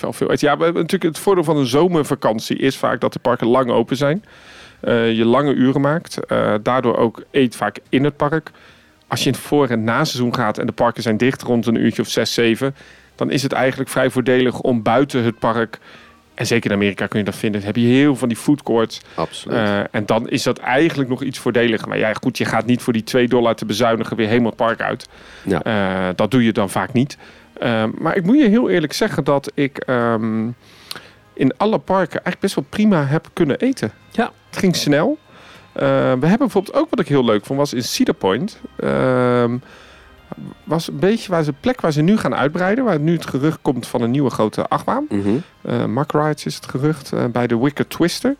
[0.00, 0.48] wel veel eten.
[0.48, 3.96] Ja, hebben natuurlijk het voordeel van een zomervakantie is vaak dat de parken lang open
[3.96, 4.24] zijn.
[5.14, 6.18] Je lange uren maakt.
[6.62, 8.50] Daardoor ook eet vaak in het park.
[9.08, 11.74] Als je in het voor- en na-seizoen gaat en de parken zijn dicht rond een
[11.84, 12.74] uurtje of zes, zeven,
[13.18, 15.78] dan is het eigenlijk vrij voordelig om buiten het park,
[16.34, 18.62] en zeker in Amerika kun je dat vinden, heb je heel veel van die food
[18.62, 19.00] courts.
[19.14, 19.58] Absoluut.
[19.58, 21.88] Eh, en dan is dat eigenlijk nog iets voordeliger.
[21.88, 24.56] Maar ja, goed, je gaat niet voor die 2 dollar te bezuinigen weer helemaal het
[24.56, 25.08] park uit.
[25.42, 25.62] Ja.
[25.62, 27.18] Eh, dat doe je dan vaak niet.
[27.52, 30.48] Eh, maar ik moet je heel eerlijk zeggen dat ik ehm,
[31.34, 33.92] in alle parken eigenlijk best wel prima heb kunnen eten.
[34.10, 34.32] Ja.
[34.50, 35.18] Het ging snel.
[35.72, 38.60] Eh, we hebben bijvoorbeeld ook wat ik heel leuk vond, was in Cedar Point.
[38.76, 39.56] ehm,
[40.64, 42.84] was een beetje waar ze plek waar ze nu gaan uitbreiden.
[42.84, 45.06] Waar nu het gerucht komt van een nieuwe grote achtbaan.
[45.08, 45.28] Mhm.
[45.62, 47.12] Eh Mark Rides is het gerucht.
[47.12, 48.36] eh, bij de Wicked Twister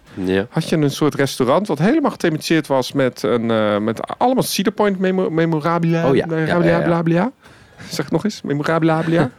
[0.51, 4.73] had je een soort restaurant wat helemaal gethematiseerd was met, een, eh, met allemaal Cedar
[4.73, 6.09] Point memo memorabilia.
[6.09, 6.85] Oh ja, memorabilia, ja, ja.
[6.85, 7.31] bla, bla.
[7.89, 9.31] Zeg het nog eens, memorabilia.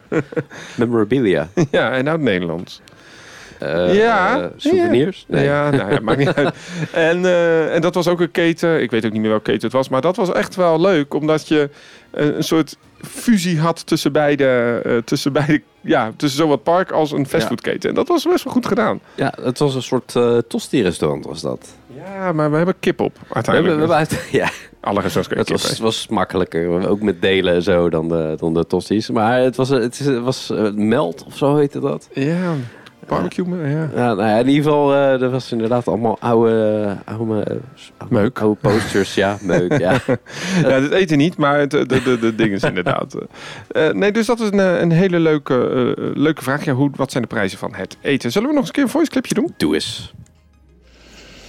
[0.75, 1.47] Memorabilia.
[1.71, 2.81] ja, en nou het Nederlands.
[3.59, 4.39] Eh, Ja.
[4.41, 5.25] eh, souvenirs?
[5.27, 5.43] Nee.
[5.43, 6.55] Ja, nou ja, maakt niet uit.
[6.93, 8.81] En, eh, en dat was ook een keten.
[8.81, 9.89] Ik weet ook niet meer welke keten het was.
[9.89, 11.13] Maar dat was echt wel leuk.
[11.13, 11.69] Omdat je
[12.11, 15.01] een, een soort fusie had tussen beide.
[15.05, 17.89] tussen beide ja, tussen zowel het park als een fastfoodketen.
[17.89, 18.99] En dat was best wel goed gedaan.
[19.15, 21.67] Ja, het was een soort eh tosti-restaurant was dat.
[21.95, 23.17] Ja, maar we hebben kip op.
[23.33, 24.49] We hebben, we hebben ja,
[24.81, 26.87] Alle restaurants het was, was makkelijker.
[26.87, 29.09] Ook met delen en zo dan de, dan de tosti's.
[29.09, 32.09] Maar het was, het was melt of zo heette dat.
[32.13, 32.53] Ja,
[33.09, 33.45] barbecue.
[33.69, 33.89] Ja.
[33.95, 37.59] Ja, nou ja, in ieder geval, eh er was inderdaad allemaal oude, oude, oude,
[38.09, 38.39] Meuk.
[38.39, 39.13] oude posters.
[39.13, 39.91] Ja, meuk, ja.
[40.63, 43.13] ja, het eten niet, maar het, de, de, de dingen is inderdaad.
[43.13, 43.87] eh.
[43.87, 45.53] Eh, nee, dus dat is een, eh, een hele leuke,
[45.97, 46.65] eh, leuke vraag.
[46.65, 48.31] Ja, hoe, wat zijn de prijzen van het eten?
[48.31, 49.53] Zullen we nog eens een keer een voice clipje doen?
[49.57, 50.13] Doe eens.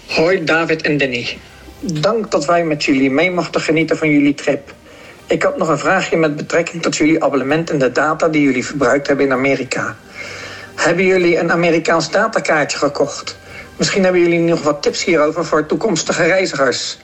[0.08, 1.38] Hoi David en Danny.
[1.80, 4.74] Dank dat wij met jullie mee mochten genieten van jullie trip.
[5.26, 8.64] Ik had nog een vraagje met betrekking tot jullie abonnement en de data die jullie
[8.66, 9.96] verbruikt hebben in Amerika.
[10.80, 13.36] Hebben jullie een Amerikaans datakaartje gekocht?
[13.76, 16.98] Misschien hebben jullie nog wat tips hierover voor toekomstige reizigers.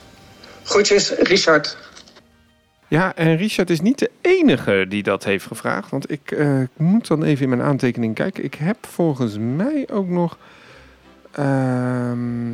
[0.63, 1.77] Groetjes, Richard.
[2.87, 5.89] Ja, en Richard is niet de enige die dat heeft gevraagd.
[5.89, 8.43] Want ik eh, moet dan even in mijn aantekening kijken.
[8.43, 10.37] Ik heb volgens mij ook nog.
[11.31, 12.49] ehm,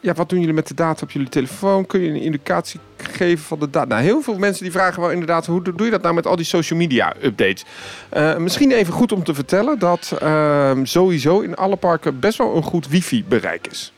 [0.00, 1.86] ja, wat doen jullie met de data op jullie telefoon?
[1.86, 3.86] Kun je een indicatie geven van de data?
[3.86, 5.46] Nou, heel veel mensen die vragen wel inderdaad...
[5.46, 7.64] hoe doe je dat nou met al die social media updates?
[8.08, 12.56] Eh, misschien even goed om te vertellen dat ehm, sowieso in alle parken best wel
[12.56, 13.92] een goed wifi-bereik is.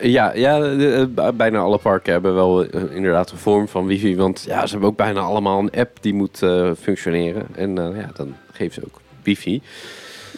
[0.00, 4.16] Ja, ja eh, bijna alle parken hebben wel eh, inderdaad een vorm van wifi.
[4.16, 6.38] Want ja, ze hebben ook bijna allemaal een app die moet
[6.80, 7.46] functioneren.
[7.54, 9.62] En ja, dan geven ze ook wifi.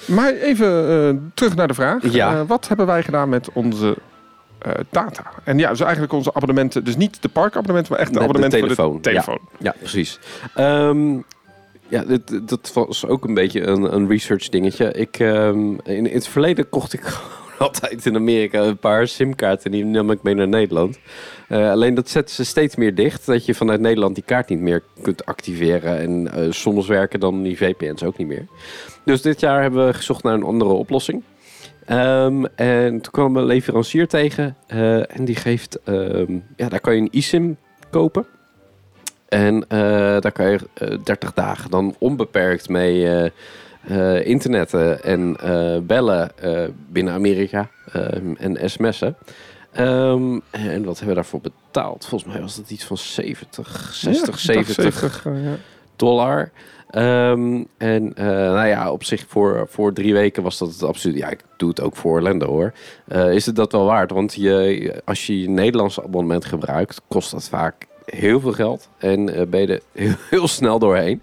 [0.04, 2.12] Maar even terug naar de vraag.
[2.12, 2.46] Ja.
[2.46, 3.96] Wat hebben wij gedaan met onze
[4.90, 5.24] data?
[5.44, 6.84] En ja, dus eigenlijk onze abonnementen.
[6.84, 9.38] Dus niet de parkabonnementen, maar echt de abonnementen telefoon, voor de telefoon.
[9.58, 10.18] Ja, precies.
[10.54, 11.16] Ehm,
[11.88, 14.92] ja, dit, dat was ook een beetje een, een research dingetje.
[14.92, 19.70] Ik, ehm, in, in het verleden kocht ik gewoon altijd in Amerika een paar simkaarten.
[19.70, 20.98] Die nam ik mee naar Nederland.
[21.48, 23.26] Eh, alleen dat zetten ze steeds meer dicht.
[23.26, 25.98] Dat je vanuit Nederland die kaart niet meer kunt activeren.
[25.98, 28.46] En eh, soms werken dan die VPN's ook niet meer.
[29.04, 31.22] Dus dit jaar hebben we gezocht naar een andere oplossing.
[31.88, 34.56] Ehm, en toen kwam een leverancier tegen.
[34.66, 35.78] eh, en die geeft...
[35.84, 37.56] ehm, ja, daar kan je een eSIM
[37.90, 38.26] kopen.
[39.28, 39.78] En eh,
[40.20, 43.30] daar kan je eh, 30 dagen dan onbeperkt mee eh,
[44.16, 49.16] eh, internetten en eh, bellen eh, binnen Amerika ehm, en sms'en.
[49.72, 50.42] En
[50.84, 52.06] wat hebben we daarvoor betaald?
[52.06, 55.56] Volgens mij was dat iets van 70, 60, Ja, ik dacht 70 70, eh, ja.
[55.96, 56.50] dollar.
[56.90, 61.16] Ehm, en eh, nou ja, op zich voor, voor drie weken was dat het absoluut.
[61.16, 62.72] Ja, ik doe het ook voor Orlando hoor.
[63.08, 64.10] Eh, is het dat wel waard?
[64.10, 68.88] Want je, als je je Nederlandse abonnement gebruikt, kost dat vaak heel veel geld.
[68.98, 69.82] En eh, ben je er
[70.30, 71.20] heel, snel doorheen.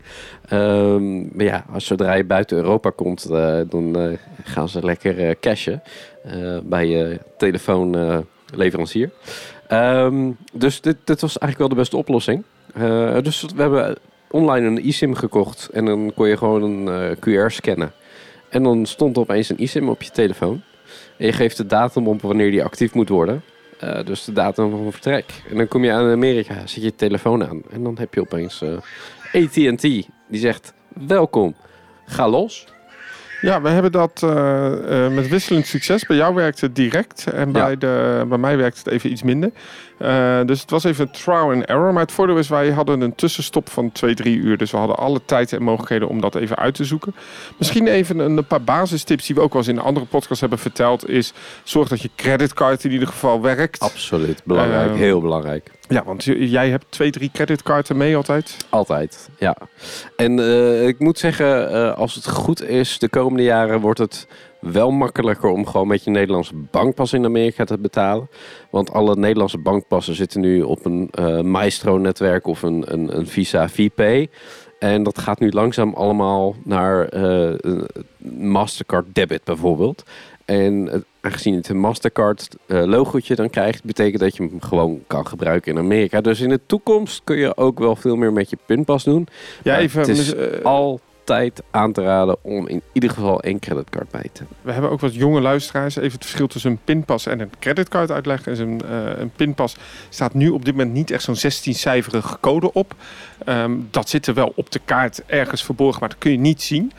[0.47, 3.30] Ehm, maar ja, als zodra je buiten Europa komt,
[3.69, 5.84] dan gaan ze lekker cashen
[6.63, 9.10] bij je telefoonleverancier.
[9.67, 12.43] Ehm, dus dit, dit was eigenlijk wel de beste oplossing.
[13.21, 13.97] Dus we hebben
[14.31, 17.91] online een eSIM gekocht en dan kon je gewoon een eh, QR scannen.
[18.49, 20.61] En dan stond er opeens een eSIM op je telefoon.
[21.17, 23.43] En je geeft de datum op wanneer die actief moet worden.
[23.79, 25.25] Eh, dus de datum van vertrek.
[25.49, 27.61] En dan kom je aan Amerika, zet je je telefoon aan.
[27.69, 28.77] En dan heb je opeens eh
[29.43, 30.73] AT&T die zegt,
[31.07, 31.55] welkom,
[32.05, 32.67] ga los.
[33.41, 34.21] Ja, we hebben dat
[35.11, 36.05] met wisselend succes.
[36.05, 39.51] Bij jou werkt het direct en bij, de, bij mij werkt het even iets minder.
[39.97, 41.93] Eh, dus het was even trial and error.
[41.93, 44.58] Maar het voordeel is, wij hadden een tussenstop van 2, 3 uur.
[44.58, 47.15] Dus we hadden alle tijd en mogelijkheden om dat even uit te zoeken.
[47.58, 50.60] Misschien even een, een paar basistips die we ook wel eens in andere podcast hebben
[50.60, 51.10] verteld.
[51.10, 53.80] Is zorg dat je creditcard in ieder geval werkt.
[53.80, 55.72] Absoluut, belangrijk, Ehm, heel belangrijk.
[55.88, 58.57] Ja, want jij hebt twee, drie creditcarden mee altijd.
[58.69, 59.57] Altijd, ja.
[60.15, 64.28] En eh, ik moet zeggen, eh, als het goed is, de komende jaren wordt het
[64.60, 68.30] wel makkelijker om gewoon met je Nederlandse bankpas in Amerika te betalen.
[68.70, 73.70] Want alle Nederlandse bankpassen zitten nu op een eh, Maestro-netwerk of een, een, een Visa
[73.70, 74.30] VPay.
[74.80, 77.53] En dat gaat nu langzaam allemaal naar eh,
[78.38, 80.03] Mastercard debit bijvoorbeeld.
[80.45, 85.28] En eh, aangezien het een Mastercard logootje dan krijgt, betekent dat je hem gewoon kan
[85.28, 86.22] gebruiken in Amerika.
[86.22, 89.28] Dus in de toekomst kun je ook wel veel meer met je pinpas doen.
[89.64, 89.99] Ja, even.
[89.99, 94.38] het is Al altijd aan te raden om in ieder geval één creditcard bij te
[94.38, 94.57] hebben.
[94.61, 95.95] We hebben ook wat jonge luisteraars.
[95.95, 98.51] Even het verschil tussen een pinpas en een creditcard uitleggen.
[98.51, 99.76] Dus een, eh, een pinpas
[100.09, 102.95] staat nu op dit moment niet echt zo'n 16-cijferige code op.
[103.45, 106.61] Ehm, dat zit er wel op de kaart ergens verborgen, maar dat kun je niet
[106.61, 106.91] zien.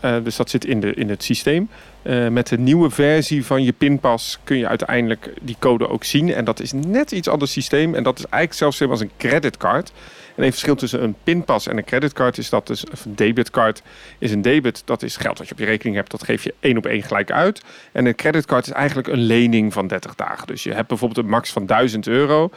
[0.00, 1.68] Eh, dus dat zit in, de, in het systeem.
[2.02, 6.34] Eh, met de nieuwe versie van je pinpas kun je uiteindelijk die code ook zien.
[6.34, 7.94] En dat is net iets ander systeem.
[7.94, 9.92] En dat is eigenlijk zelfs als een creditcard.
[10.34, 13.82] En een verschil tussen een pinpas en een creditcard is dat dus een debitcard
[14.18, 14.82] is een debit.
[14.84, 16.10] Dat is geld wat je op je rekening hebt.
[16.10, 17.62] Dat geef je één op één gelijk uit.
[17.92, 20.46] En een creditcard is eigenlijk een lening van 30 dagen.
[20.46, 22.50] Dus je hebt bijvoorbeeld een max van 1000 euro.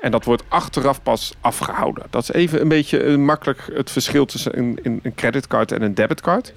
[0.00, 2.04] En dat wordt achteraf pas afgehouden.
[2.10, 5.94] Dat is even een beetje eh, makkelijk het verschil tussen een, een, creditcard en een
[5.94, 6.52] debitcard.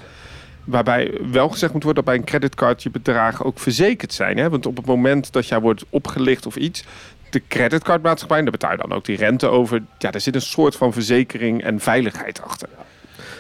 [0.64, 4.38] Waarbij wel gezegd moet worden dat bij een creditcard je bedragen ook verzekerd zijn.
[4.38, 4.50] Hè?
[4.50, 6.84] Want op het moment dat jij wordt opgelicht of iets,
[7.30, 9.84] de creditcardmaatschappij, daar betaal je dan ook die rente over.
[9.98, 12.70] Ja, er zit een soort van verzekering en veiligheid achter.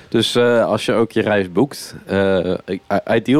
[0.09, 2.57] Dus eh, als je ook je reis boekt, uh,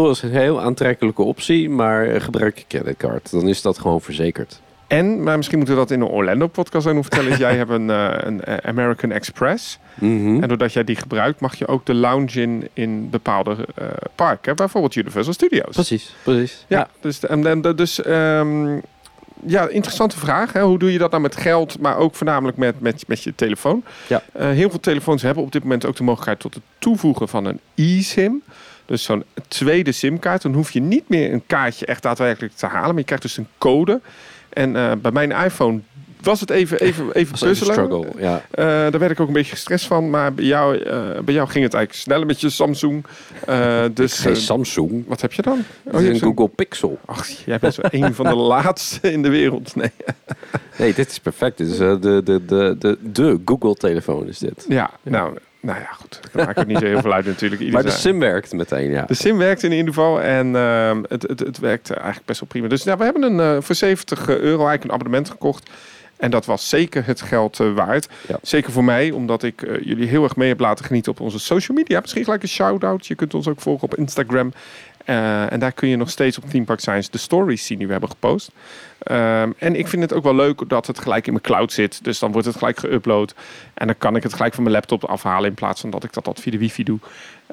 [0.10, 3.32] is een heel aantrekkelijke optie, maar gebruik je creditcard.
[3.32, 4.62] Dan is dat gewoon verzekerd.
[4.92, 7.38] En, maar misschien moeten we dat in een Orlando-podcast zijn vertellen.
[7.38, 9.80] jij hebt een, uh, een American Express.
[9.94, 10.42] Mhm.
[10.42, 13.86] En doordat jij die gebruikt, mag je ook de lounge in in bepaalde uh,
[14.16, 14.56] parken.
[14.56, 15.74] Bijvoorbeeld Universal Studios.
[15.74, 16.66] Precies, precies.
[16.68, 18.82] Ja, dus, en, en, dus um,
[19.46, 20.54] ja, interessante vraag.
[20.54, 20.62] Hè?
[20.62, 23.84] Hoe doe je dat nou met geld, maar ook voornamelijk met, met, met je telefoon?
[24.08, 24.24] Ja.
[24.40, 27.46] Uh, heel veel telefoons hebben op dit moment ook de mogelijkheid tot het toevoegen van
[27.46, 28.44] een eSIM.
[28.86, 30.42] Dus zo'n tweede SIM-kaart.
[30.42, 32.90] Dan hoef je niet meer een kaartje echt daadwerkelijk te halen.
[32.90, 34.02] Maar je krijgt dus een code.
[34.54, 35.80] En uh, bij mijn iPhone
[36.22, 37.74] was het even, even, even puzzelen.
[37.74, 38.36] struggle, ja.
[38.36, 40.10] Uh, daar werd ik ook een beetje gestrest van.
[40.10, 43.06] Maar bij jou, uh, bij jou ging het eigenlijk sneller met je Samsung.
[43.50, 45.04] Uh, dus, Geen Samsung.
[45.08, 45.64] Wat heb je dan?
[45.92, 47.00] Oh, je een Google Pixel.
[47.06, 49.76] Ach, jij bent zo een van de laatste in de wereld.
[49.76, 49.92] Nee,
[50.78, 51.58] nee dit is perfect.
[51.58, 54.66] Dit is de, de, de, de, de Google-telefoon is dit.
[54.68, 55.12] Ja, ja.
[55.12, 55.38] nou...
[55.62, 56.20] Nou ja, goed.
[56.32, 57.62] Daar maakt het niet zo heel veel uit natuurlijk.
[57.62, 59.06] Ieder maar de sim werkt meteen, ja.
[59.06, 62.50] De sim werkt in ieder geval en uh, het, het, het werkt eigenlijk best wel
[62.50, 62.68] prima.
[62.68, 65.70] Dus nou, we hebben een, uh, voor 70 euro eigenlijk een abonnement gekocht.
[66.22, 68.08] En dat was zeker het geld uh, waard.
[68.28, 68.40] Ja.
[68.42, 71.40] Zeker voor mij, omdat ik uh, jullie heel erg mee heb laten genieten op onze
[71.40, 72.00] social media.
[72.00, 73.08] Misschien gelijk een shout-out.
[73.08, 74.54] Je kunt ons ook volgen op Instagram.
[75.06, 77.86] Uh, en daar kun je nog steeds op Theme Park Science de stories zien die
[77.86, 78.52] we hebben gepost.
[79.12, 82.04] Um, en ik vind het ook wel leuk dat het gelijk in mijn cloud zit.
[82.04, 83.36] Dus dan wordt het gelijk geüpload.
[83.74, 86.14] En dan kan ik het gelijk van mijn laptop afhalen in plaats van dat ik
[86.14, 87.00] dat, dat via de wifi doe.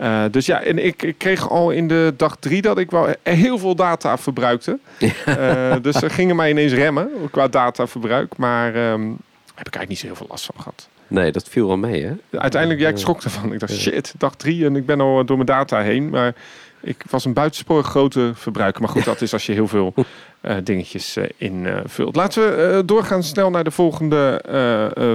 [0.03, 3.15] Uh, dus ja, en ik, ik, kreeg al in de dag drie dat ik wel
[3.23, 4.79] heel veel data verbruikte.
[4.99, 8.37] uh, dus er gingen mij ineens remmen qua dataverbruik.
[8.37, 9.17] Maar um,
[9.55, 10.89] heb ik eigenlijk niet zo heel veel last van gehad.
[11.07, 12.39] Nee, dat viel wel mee, hè?
[12.39, 13.53] Uiteindelijk, ja, ik schrok ervan.
[13.53, 16.09] Ik dacht, shit, dag drie en ik ben al door mijn data heen.
[16.09, 16.35] Maar
[16.81, 18.83] ik was een buitensporig grote verbruiker.
[18.83, 19.95] Maar goed, dat is als je heel veel
[20.43, 22.17] uh, dingetjes uh, invult.
[22.17, 24.43] Laten we uh, doorgaan snel naar de volgende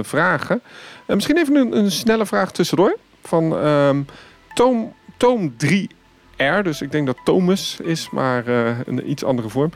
[0.04, 0.62] vragen.
[1.06, 2.96] misschien even een, een, snelle vraag tussendoor.
[3.22, 4.06] Van um,
[4.54, 6.62] Toom, Toom 3R.
[6.62, 9.72] Dus ik denk dat Thomas is, maar een iets andere vorm.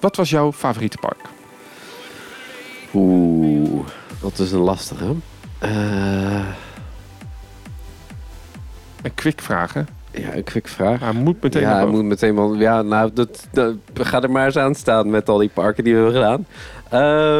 [0.00, 1.20] Wat was jouw favoriete park?
[2.94, 3.86] Oeh,
[4.20, 5.14] dat is een lastige.
[5.62, 6.46] Uh...
[9.02, 9.82] Een quick vraag, hè?
[10.12, 11.00] Ja, een quick vraag.
[11.00, 12.54] Hij moet meteen Ja, moet meteen wel.
[12.54, 15.94] Ja, nou, dat, dat, ga er maar eens aan staan met al die parken die
[15.94, 16.46] we hebben gedaan.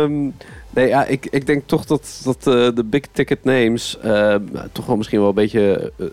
[0.02, 0.34] Um,
[0.70, 4.34] nee, ja, ik, ik denk toch dat, dat uh, de big ticket names uh,
[4.72, 6.06] toch wel misschien wel een beetje uh,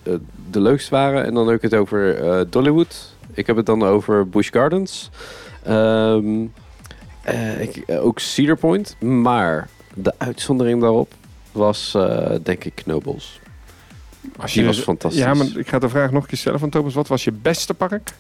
[0.52, 1.26] de leukste waren.
[1.26, 2.18] En dan heb ik het over
[2.50, 3.16] Dollywood.
[3.34, 5.10] Ik heb het dan over Busch Gardens.
[5.70, 6.54] Um,
[7.60, 8.96] ik, ook Cedar Point.
[9.00, 11.14] Maar de uitzondering daarop
[11.52, 11.98] was
[12.44, 13.40] denk ik Knobles.
[14.38, 15.22] Als die was fantastisch.
[15.22, 16.94] Ja, maar ik ga de vraag nog een keer stellen van Thomas.
[16.94, 18.12] Wat was je beste park?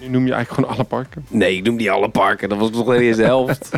[0.00, 1.26] Nu noem je eigenlijk gewoon alle parken.
[1.28, 2.48] Nee, ik noem die alle parken.
[2.48, 3.70] Dat was nog niet eens de helft.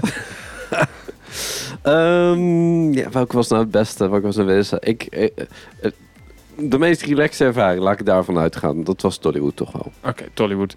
[1.82, 4.08] um, ja, welke was nou het beste?
[4.08, 4.78] Welke was nou het beste?
[4.80, 5.46] Ik, ik,
[6.56, 8.84] de meest relaxe ervaring, laat ik daarvan uitgaan.
[8.84, 9.92] Dat was Dollywood toch wel.
[9.98, 10.74] Oké, okay, Dollywood.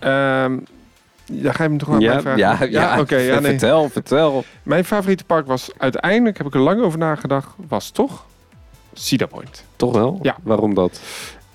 [0.00, 0.64] Um,
[1.24, 2.38] ja, ga je hem toch wel ja, vragen?
[2.38, 3.00] Ja, ja, ja, oké.
[3.00, 3.50] Okay, ja, nee.
[3.50, 4.44] vertel, vertel.
[4.62, 8.26] Mijn favoriete park was uiteindelijk, heb ik er lang over nagedacht, was toch
[8.92, 9.64] Cedar Point.
[9.76, 10.18] Toch wel?
[10.22, 10.36] Ja.
[10.42, 11.00] Waarom dat?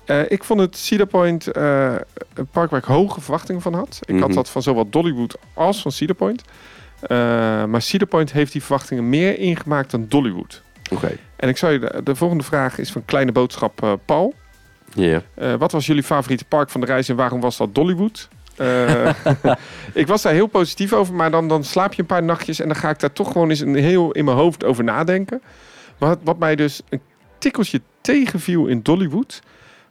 [0.06, 1.94] Uh, ik vond het Cedar Point uh,
[2.34, 3.98] een park waar ik hoge verwachtingen van had.
[4.00, 4.22] Ik Mhm.
[4.22, 6.42] had dat van zowel Dollywood als van Cedar Point.
[7.02, 7.08] Uh,
[7.64, 10.62] maar Cedar Point heeft die verwachtingen meer ingemaakt dan Dollywood.
[10.90, 10.94] Oké.
[10.94, 11.16] Okay.
[11.36, 14.34] En ik zou je de, de, volgende vraag is van Kleine Boodschap Paul.
[14.94, 15.22] Ja.
[15.34, 15.58] Yeah.
[15.58, 18.28] wat was jullie favoriete park van de reis en waarom was dat Dollywood?
[18.60, 19.10] Uh,
[20.02, 22.66] ik was daar heel positief over, maar dan, dan slaap je een paar nachtjes en
[22.66, 25.42] dan ga ik daar toch gewoon eens een heel in mijn hoofd over nadenken.
[25.98, 27.00] Wat, wat mij dus een
[27.38, 29.40] tikkeltje tegenviel in Dollywood,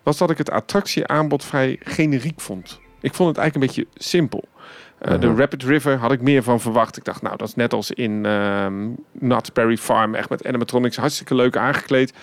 [0.04, 2.80] was dat ik het attractieaanbod vrij generiek vond.
[3.02, 4.44] Ik vond het eigenlijk een beetje simpel.
[4.48, 5.22] Uh, uh -huh.
[5.22, 6.98] De Rapid River had ik meer van verwacht.
[6.98, 11.36] Ik dacht, nou, dat is net als in um, Nutberry Farm, echt met animatronics, hartstikke
[11.36, 12.14] leuk aangekleed.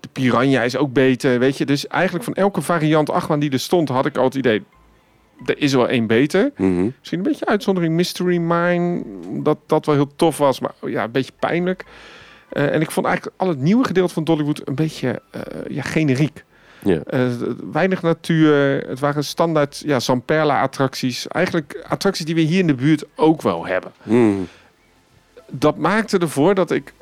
[0.00, 1.64] De Piranha is ook beter, weet je.
[1.64, 4.64] Dus eigenlijk van elke variant achtbaan die er stond, had ik al het idee...
[5.46, 6.50] Er is wel één beter.
[6.56, 6.90] Mhm.
[6.98, 9.02] Misschien een beetje uitzondering Mystery Mine.
[9.42, 11.84] Dat dat wel heel tof was, maar ja, een beetje pijnlijk.
[12.48, 15.82] Eh, en ik vond eigenlijk al het nieuwe gedeelte van Dollywood een beetje eh, ja,
[15.82, 16.44] generiek.
[17.06, 17.26] Eh,
[17.72, 18.54] weinig natuur.
[18.88, 21.28] Het waren standaard ja, Zamperla attracties.
[21.28, 23.92] Eigenlijk attracties die we hier in de buurt ook wel hebben.
[24.02, 24.40] Mhm.
[25.50, 26.92] Dat maakte ervoor dat ik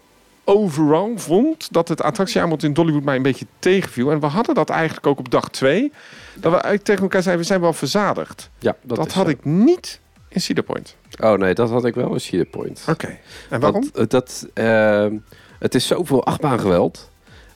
[0.48, 4.10] overal vond dat het attractieaanbod in Dollywood mij een beetje tegenviel.
[4.10, 5.92] En we hadden dat eigenlijk ook op dag twee.
[6.34, 8.50] Dat we eigenlijk tegen elkaar zeiden, we zijn wel verzadigd.
[8.58, 9.30] Ja, Dat, dat, had zo.
[9.30, 10.96] ik niet in Cedar Point.
[11.20, 12.84] Oh nee, dat had ik wel in Cedar Point.
[12.88, 13.18] Oké.
[13.50, 13.80] En waarom?
[13.80, 15.16] Want, eh, dat, ehm,
[15.58, 17.10] het is zoveel achtbaangeweld.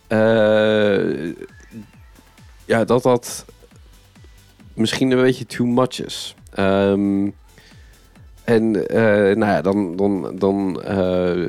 [0.06, 1.32] Eh
[2.64, 3.44] ja, dat dat
[4.74, 6.34] misschien een beetje too much is.
[6.54, 7.28] Ehm,
[8.44, 11.48] en eh, nou ja, dan, dan, dan eh,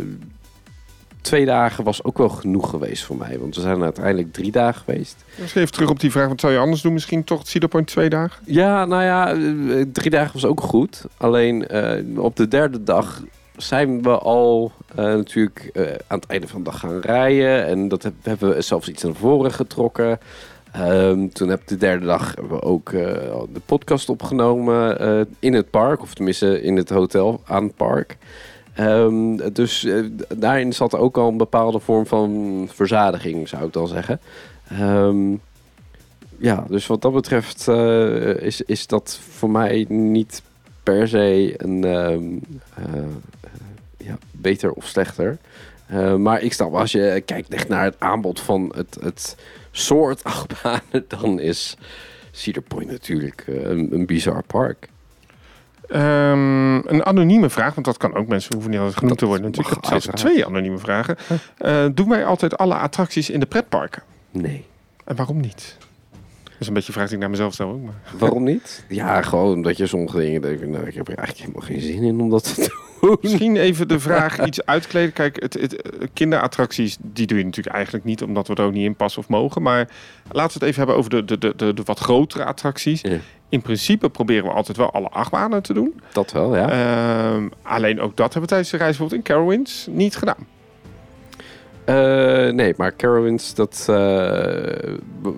[1.23, 3.39] twee dagen was ook wel genoeg geweest voor mij.
[3.39, 5.15] Want we zijn uiteindelijk drie dagen geweest.
[5.39, 6.27] Misschien even terug op die vraag.
[6.27, 6.93] Wat zou je anders doen?
[6.93, 8.43] Misschien toch Cedar Point twee dagen?
[8.45, 11.05] Ja, nou ja, eh, drie dagen was ook goed.
[11.17, 13.21] Alleen eh, op de derde dag
[13.57, 15.69] zijn we al eh, natuurlijk
[16.07, 17.65] aan het einde van de dag gaan rijden.
[17.65, 20.19] En dat heb- hebben we zelfs iets naar voren getrokken.
[20.71, 26.01] Ehm, toen heb de derde dag hebben we ook de podcast opgenomen in het park.
[26.01, 28.17] Of tenminste in het hotel aan het park.
[28.73, 30.03] Ehm, dus eh,
[30.35, 34.19] daarin zat ook al een bepaalde vorm van verzadiging, zou ik dan zeggen.
[34.69, 35.31] Ehm,
[36.37, 40.41] ja, dus wat dat betreft eh, is, is dat voor mij niet
[40.83, 42.23] per se een ehm,
[42.75, 43.03] eh,
[43.97, 45.37] ja, beter of slechter.
[46.17, 49.35] Maar ik snap, als je kijkt echt naar het aanbod van het, het
[49.71, 51.77] soort achtbanen, dan is
[52.31, 54.89] Cedar Point natuurlijk een, een bizar park.
[55.87, 58.27] Ehm, een anonieme vraag, want dat kan ook.
[58.27, 59.51] Mensen hoeven niet altijd genoemd te Dat worden.
[59.51, 59.75] Natuurlijk.
[59.75, 60.35] mag Ik heb zelfs uiteraard.
[60.35, 61.17] twee anonieme vragen.
[61.57, 64.03] Eh, doen wij altijd alle attracties in de pretparken?
[64.31, 64.65] Nee.
[65.05, 65.77] En waarom niet?
[66.63, 67.83] Dat is een beetje een vraag die ik naar mezelf stel ook.
[67.83, 68.19] Maar...
[68.19, 68.85] Waarom niet?
[68.87, 72.03] Ja, gewoon omdat je sommige dingen denkt, nou, ik heb er eigenlijk helemaal geen zin
[72.03, 72.55] in om dat te
[73.01, 73.17] doen.
[73.21, 75.13] Misschien even de vraag iets uitkleden.
[75.13, 78.73] Kijk, het, het, eh, kinderattracties, die doe je natuurlijk eigenlijk niet, omdat we er ook
[78.73, 79.61] niet in passen of mogen.
[79.61, 79.89] Maar
[80.31, 83.01] laten we het even hebben over de, de, de, de, de wat grotere attracties.
[83.01, 83.17] Ja.
[83.49, 86.01] In principe proberen we altijd wel alle achtbanen te doen.
[86.13, 86.69] Dat wel, ja.
[86.69, 90.47] Ehm, alleen ook dat hebben we tijdens de reis bijvoorbeeld in Carowinds niet gedaan.
[91.85, 94.93] Eh, nee, maar Carowinds, dat eh,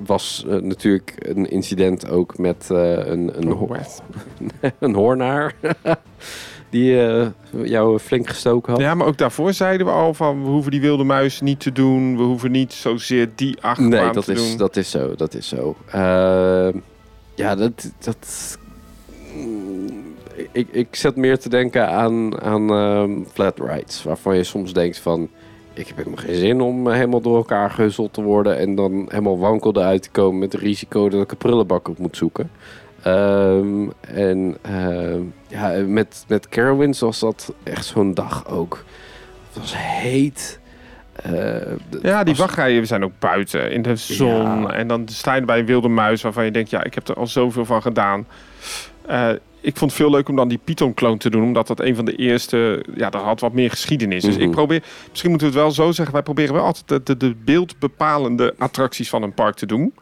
[0.06, 3.76] was eh, natuurlijk een incident ook met een, een, ho-
[4.80, 5.56] een hoornaar.
[6.70, 6.98] die
[7.64, 8.82] jou flink gestoken had.
[8.82, 11.72] Ja, maar ook daarvoor zeiden we al van we hoeven die wilde muis niet te
[11.72, 12.18] doen.
[12.18, 14.58] We hoeven niet zozeer die achtbaan nee, dat te is, doen.
[14.58, 15.16] dat is zo.
[15.16, 15.76] Dat is zo.
[15.92, 16.68] Eh,
[17.36, 17.92] ja, dat...
[18.00, 18.58] dat
[20.52, 24.04] ik, ik zat meer te denken aan, aan ehm, flat rides.
[24.04, 25.30] Waarvan je soms denkt van...
[25.76, 28.58] Ik heb helemaal geen zin om eh, helemaal door elkaar gehuzzeld te worden.
[28.58, 31.98] En dan helemaal wankel eruit te komen met het risico dat ik een prullenbak op
[31.98, 32.52] moet zoeken.
[33.02, 38.84] Ehm, en ehm, ja, met, met Carowinds was dat echt zo'n dag ook.
[39.54, 40.60] Het was heet.
[41.16, 41.32] Eh,
[42.02, 44.62] Ja, die was- wachtrijen we zijn ook buiten in de zon.
[44.62, 44.72] Ja.
[44.74, 47.16] En dan sta je bij een wilde muis waarvan je denkt, ja, ik heb er
[47.16, 48.28] al zoveel van gedaan.
[49.08, 49.30] Eh,
[49.62, 52.06] ik vond het veel leuk om dan die Python-kloon te doen, omdat dat een van
[52.06, 54.24] de eerste, ja, dat had wat meer geschiedenis.
[54.24, 54.44] Dus Mhm.
[54.44, 57.18] ik probeer, misschien moeten we het wel zo zeggen, wij proberen wel altijd de, de,
[57.18, 59.94] de beeldbepalende attracties van een park te doen.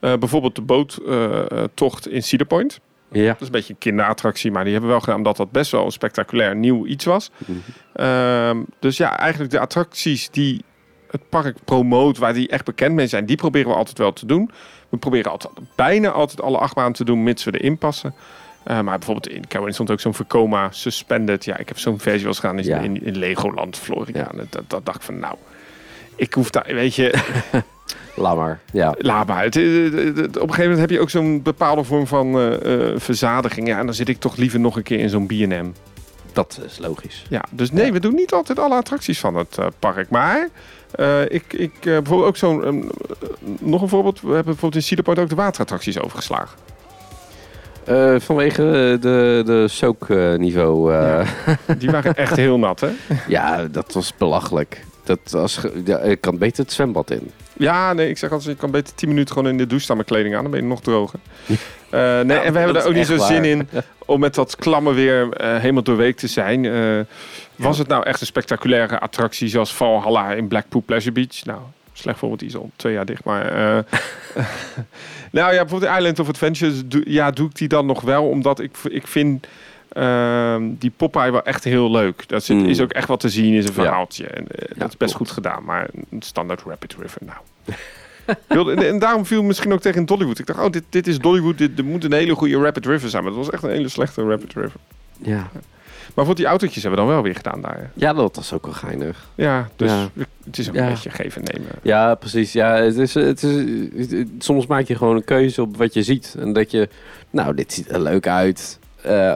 [0.00, 2.80] Eh, bijvoorbeeld de boottocht in Cedar Point.
[3.12, 3.26] Ja.
[3.26, 5.70] Dat is een beetje een kinderattractie, maar die hebben we wel gedaan omdat dat best
[5.70, 7.30] wel een spectaculair nieuw iets was.
[7.36, 7.58] Mhm.
[7.92, 10.64] Ehm, dus ja, eigenlijk de attracties die
[11.10, 14.26] het park promoot, waar die echt bekend mee zijn, die proberen we altijd wel te
[14.26, 14.50] doen.
[14.88, 18.14] We proberen altijd, bijna altijd alle achtbanen te doen, mits we erin passen.
[18.62, 21.44] Eh, maar bijvoorbeeld in Carolina stond ook zo'n Vekoma Suspended.
[21.44, 22.78] Ja, ik heb zo'n versie wel eens gedaan Ja.
[22.78, 24.18] in, in Legoland, Florida.
[24.34, 24.44] Ja.
[24.50, 25.34] Dat, dat dacht ik van, nou,
[26.16, 27.14] ik hoef daar, weet je,
[28.16, 28.60] Laat maar.
[28.72, 28.94] Ja.
[28.98, 29.44] laat maar.
[29.44, 33.66] Het, op een gegeven moment heb je ook zo'n bepaalde vorm van eh, eh, verzadiging.
[33.68, 35.66] Ja, en dan zit ik toch liever nog een keer in zo'n B&M.
[36.32, 37.24] Dat is logisch.
[37.28, 37.92] Ja, dus nee, Ja.
[37.92, 40.10] we doen niet altijd alle attracties van het park.
[40.10, 40.48] Maar
[40.94, 42.64] eh, ik, ik eh, bijvoorbeeld ook zo'n.
[42.64, 42.88] ehm, eh,
[43.60, 44.20] nog een voorbeeld.
[44.20, 46.58] We hebben bijvoorbeeld in Cedar Point ook de waterattracties overgeslagen.
[47.84, 50.92] Eh, vanwege de, de soakniveau.
[51.78, 52.88] Die waren echt heel nat, hè?
[53.28, 54.84] ja, dat was belachelijk.
[55.30, 57.30] Dat ge- ja, ik kan beter het zwembad in.
[57.52, 59.96] Ja, nee, ik zeg altijd, je kan beter 10 minuten gewoon in de douche staan
[59.96, 60.42] met kleding aan.
[60.42, 61.18] Dan ben je nog droger.
[61.90, 63.68] Eh, nee, en we hebben er ook niet zo zin in
[64.06, 66.64] om met dat klamme weer eh, helemaal doorweekt te zijn.
[66.64, 67.00] Eh,
[67.56, 71.44] was het nou echt een spectaculaire attractie zoals Valhalla in Blackpool Pleasure Beach?
[71.44, 71.58] Nou,
[71.92, 73.24] slecht voorbeeld, die is al twee jaar dicht.
[73.24, 73.44] Maar,
[75.32, 78.28] nou ja, bijvoorbeeld Island of Adventures, doe, ja, doe ik die dan nog wel.
[78.28, 79.46] Omdat ik, ik vind
[79.92, 82.28] ehm, die Popeye wel echt heel leuk.
[82.28, 82.66] Dat zit, Mm.
[82.68, 83.82] is ook echt wat te zien in zijn Ja.
[83.82, 84.26] verhaaltje.
[84.26, 85.14] En, eh, dat is best klopt.
[85.14, 87.38] goed gedaan, maar een standaard Rapid River, nou.
[88.48, 90.38] En, en daarom viel misschien ook tegen Dollywood.
[90.38, 93.08] Ik dacht, oh, dit, dit is Dollywood, dit, dit moet een hele goede Rapid River
[93.10, 93.22] zijn.
[93.22, 94.72] Maar het was echt een hele slechte Rapid River.
[95.22, 95.48] Ja.
[96.14, 97.90] Maar voor die autootjes hebben we dan wel weer gedaan daar.
[97.94, 99.28] ja, dat was ook wel geinig.
[99.34, 100.08] Ja, dus Ja.
[100.44, 101.72] het is een beetje geven en nemen.
[101.82, 102.52] Ja, precies.
[102.52, 103.52] Ja, het is, het is,
[103.98, 106.34] het- het- soms maak je gewoon een keuze op wat je ziet.
[106.38, 106.88] En dat je,
[107.30, 108.78] nou, dit ziet er leuk uit.
[109.02, 109.34] Eh,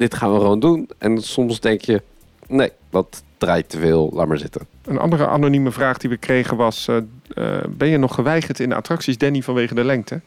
[0.00, 0.88] dit gaan we gewoon doen.
[0.98, 2.02] En soms denk je,
[2.46, 4.10] nee, dat draait te veel.
[4.12, 4.66] Laat maar zitten.
[4.84, 6.88] Een andere anonieme vraag die we kregen was...
[6.88, 6.96] eh,
[7.34, 10.20] eh, ben je nog geweigerd in de attracties, Danny, vanwege de lengte?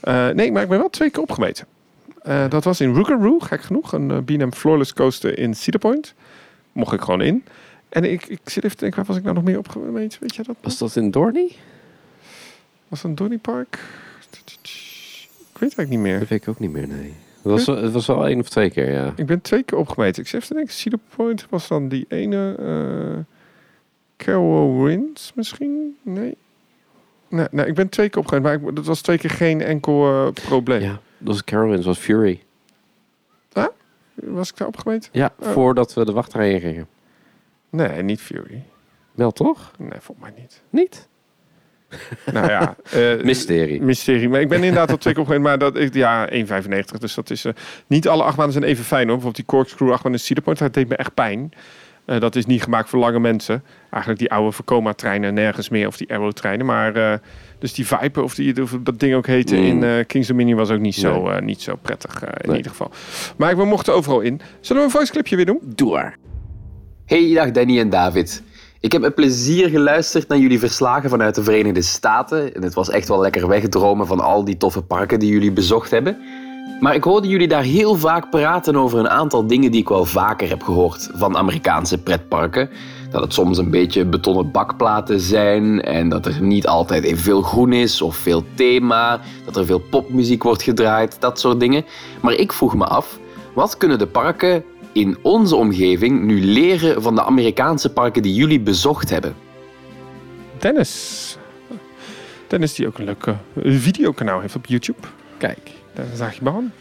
[0.00, 1.66] Eh, nee, maar ik ben wel twee keer opgemeten.
[2.48, 3.92] Dat was in Rougarou, gek genoeg.
[3.92, 6.14] Een B&M Floorless Coaster in Cedar Point.
[6.72, 7.44] Mocht ik gewoon in.
[7.88, 10.20] En ik, ik zit even te denken, waar was ik nou nog meer opgemeten?
[10.20, 10.56] Weet je dat?
[10.60, 11.52] Was dat in Dorney?
[12.88, 13.78] Was het een Donny Park?
[15.52, 16.18] Ik weet het eigenlijk niet meer.
[16.18, 17.14] Dat weet ik ook niet meer, nee.
[17.46, 19.12] Het was, het was wel één of twee keer, ja.
[19.16, 20.22] Ik ben twee keer opgemeten.
[20.22, 22.54] Ik te denken, Cedar Point was dan die ene...
[22.58, 23.34] eh
[24.16, 25.96] Carol Winds misschien?
[26.02, 26.36] Nee.
[27.28, 30.06] Nee, nee, ik ben twee keer opgemeten, maar ik, dat was twee keer geen enkel
[30.06, 30.80] eh, probleem.
[30.80, 31.00] Ja, dat
[31.34, 32.40] was Carowinds, was Fury.
[34.14, 35.08] Was ik daar opgemeten?
[35.12, 35.48] Ja, Oh.
[35.48, 36.88] voordat we de wachtrij in gingen.
[37.70, 38.62] Nee, niet Fury.
[39.12, 39.70] Wel toch?
[39.78, 40.62] Nee, volgens mij niet.
[40.70, 41.08] Niet?
[42.32, 43.82] nou ja, eh, Mysterie.
[43.82, 44.28] mysterie.
[44.28, 46.98] Maar ik ben inderdaad al twee keer opgemeten, maar dat, ik- ja, 1,95.
[46.98, 47.44] Dus dat is...
[47.44, 47.52] eh,
[47.86, 49.16] niet alle achtbanen zijn even fijn hoor.
[49.16, 51.52] Bijvoorbeeld die corkscrew achtbaan in Cedar Point, dat deed me echt pijn.
[52.04, 53.62] Eh, dat is niet gemaakt voor lange mensen.
[53.90, 55.86] Eigenlijk die oude Vekoma-treinen nergens meer.
[55.86, 56.66] Of die Arrow-treinen.
[56.66, 57.20] Maar
[57.58, 59.62] dus die Viper, of, die, of dat ding ook heette Mm.
[59.64, 60.58] in eh, Kings Dominion...
[60.58, 61.40] was ook niet zo, Nee.
[61.40, 62.56] niet zo prettig in Nee.
[62.56, 62.90] ieder geval.
[63.36, 64.40] Maar we mochten overal in.
[64.60, 65.58] Zullen we een voice clipje weer doen?
[65.62, 66.16] Doe maar.
[67.06, 68.42] Hey, dag Danny en David.
[68.86, 72.54] Ik heb met plezier geluisterd naar jullie verslagen vanuit de Verenigde Staten.
[72.54, 75.90] En het was echt wel lekker wegdromen van al die toffe parken die jullie bezocht
[75.90, 76.16] hebben.
[76.80, 80.04] Maar ik hoorde jullie daar heel vaak praten over een aantal dingen die ik wel
[80.04, 82.70] vaker heb gehoord van Amerikaanse pretparken.
[83.10, 87.42] Dat het soms een beetje betonnen bakplaten zijn en dat er niet altijd even veel
[87.42, 91.84] groen is of veel thema, dat er veel popmuziek wordt gedraaid, dat soort dingen.
[92.22, 93.18] Maar ik vroeg me af,
[93.54, 94.64] wat kunnen de parken
[94.96, 99.34] in onze omgeving nu leren van de Amerikaanse parken die jullie bezocht hebben?
[100.58, 101.36] Dennis.
[102.46, 103.26] Dennis die ook een leuk
[103.64, 104.98] videokanaal heeft op YouTube.
[105.38, 105.58] Kijk.
[105.94, 106.72] Daar zag je me aan.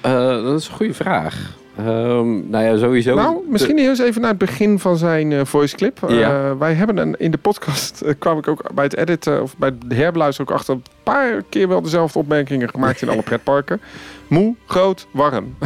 [0.00, 1.56] Eh, dat is een goede vraag.
[1.76, 3.14] Ehm, nou ja, sowieso.
[3.14, 6.02] Nou, misschien eens even naar het begin van zijn eh, voice clip.
[6.08, 6.56] Eh, Ja.
[6.56, 9.94] wij hebben een, in de podcast, kwam ik ook bij het editen of bij de
[9.94, 13.80] herbeluisteren ook achter een paar keer wel dezelfde opmerkingen gemaakt in alle pretparken.
[14.28, 15.56] Moe, groot, warm.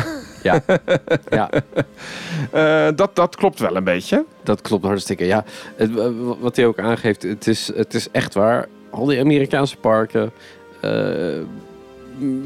[0.45, 0.61] Ja.
[1.31, 1.51] ja,
[2.51, 4.25] Eh, dat, dat klopt wel een beetje.
[4.43, 5.25] dat klopt hartstikke.
[5.25, 5.45] Ja,
[5.77, 5.91] het,
[6.41, 8.69] wat hij ook aangeeft, het is, het is echt waar.
[8.91, 10.31] Al die Amerikaanse parken.
[10.81, 11.41] eh,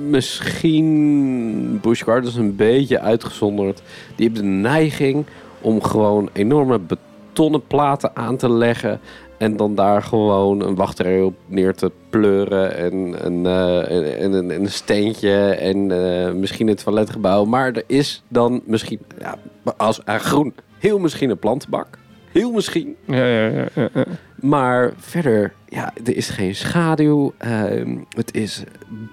[0.09, 3.83] misschien Busch Gardens een beetje uitgezonderd.
[4.17, 5.27] Die hebben de neiging
[5.61, 9.01] om gewoon enorme betonnen platen aan te leggen.
[9.39, 12.77] En dan daar gewoon een wachtrij op neer te pleuren.
[12.77, 15.35] En, een eh, en, en, en een steentje.
[15.45, 17.45] En eh, misschien het toiletgebouw.
[17.45, 19.39] Maar er is dan misschien, ja,
[19.77, 21.99] als uh, groen, heel misschien een plantenbak.
[22.33, 22.97] Heel misschien.
[23.05, 24.05] Ja, ja, ja, ja, ja.
[24.41, 27.33] Maar verder, ja, er is geen schaduw.
[27.39, 28.63] Ehm, het is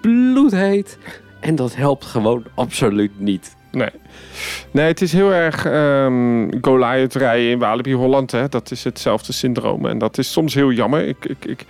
[0.01, 0.97] bloedheet.
[1.39, 3.55] En dat helpt gewoon absoluut niet.
[3.75, 3.89] Nee.
[4.71, 8.31] nee, het is heel erg um, Goliath rijden in Walibi Holland.
[8.31, 8.49] Hè.
[8.49, 9.85] Dat is hetzelfde syndroom.
[9.85, 11.07] En dat is soms heel jammer.
[11.07, 11.65] Ik, ik, ik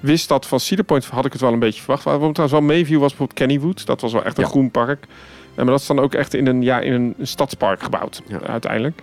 [0.00, 2.04] wist dat van Cedar Point had ik het wel een beetje verwacht.
[2.04, 3.86] Waar we trouwens wel Mayview was bijvoorbeeld Kennywood.
[3.86, 4.50] Dat was wel echt een Ja.
[4.50, 5.04] groen park.
[5.54, 8.40] En maar dat is dan ook echt in een, ja, in een stadspark gebouwd, Ja.
[8.40, 9.00] uiteindelijk.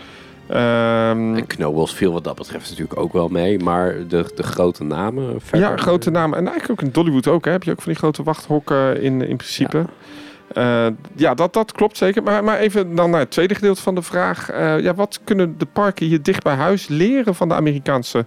[0.47, 3.59] Ehm, En Knobels viel wat dat betreft natuurlijk ook wel mee.
[3.59, 5.69] Maar de, de grote namen verder...
[5.69, 6.37] ja, grote namen.
[6.37, 7.45] En eigenlijk ook in Dollywood ook.
[7.45, 7.51] Hè.
[7.51, 9.77] Heb je ook van die grote wachthokken in, in principe.
[9.77, 9.85] Ja.
[10.53, 12.23] Ja, ja dat, dat klopt zeker.
[12.23, 14.49] Maar, maar even dan naar het tweede gedeelte van de vraag.
[14.49, 18.25] Eh, ja, wat kunnen de parken hier dicht bij huis leren van de Amerikaanse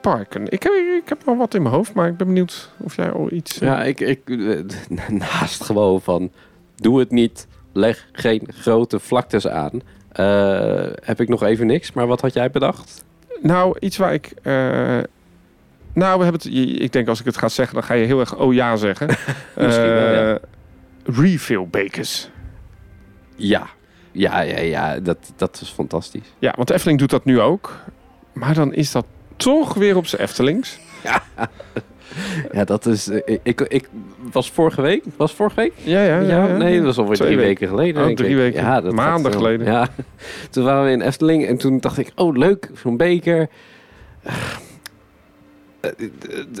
[0.00, 0.42] parken?
[0.48, 3.10] Ik heb, ik heb wel wat in mijn hoofd, maar ik ben benieuwd of jij
[3.12, 3.58] al iets...
[3.60, 6.30] eh, Ja, ik, ik, eh, naast gewoon van...
[6.76, 7.46] Doe het niet.
[7.72, 9.80] Leg geen grote vlaktes aan.
[10.12, 11.92] eh, heb ik nog even niks.
[11.92, 13.04] Maar wat had jij bedacht?
[13.40, 14.32] Nou, iets waar ik...
[14.42, 14.52] eh,
[15.92, 16.44] nou, we hebben het...
[16.80, 19.06] Ik denk als ik het ga zeggen, dan ga je heel erg oh ja zeggen.
[19.56, 20.38] Misschien wel, ja.
[21.16, 22.30] Refill bakers.
[23.36, 23.66] Ja.
[24.12, 25.00] Ja, ja, ja.
[25.00, 26.32] Dat, dat is fantastisch.
[26.38, 27.76] Ja, want de Efteling doet dat nu ook.
[28.32, 29.06] Maar dan is dat
[29.36, 30.78] toch weer op zijn Eftelings.
[32.52, 33.08] Ja, dat is...
[33.08, 33.88] eh, Ik, ik
[34.32, 35.04] was vorige week...
[35.16, 35.72] Was vorige week?
[35.76, 36.46] Ja, ja, ja.
[36.46, 36.56] ja.
[36.56, 37.44] nee, dat was alweer drie weken.
[37.46, 38.08] weken geleden.
[38.08, 38.60] Oh, drie weken.
[38.62, 39.66] Ja, dat Maanden gaat, geleden.
[39.66, 39.88] Ja.
[40.50, 43.48] Toen waren we in Efteling en toen dacht ik, oh leuk, zo'n beker.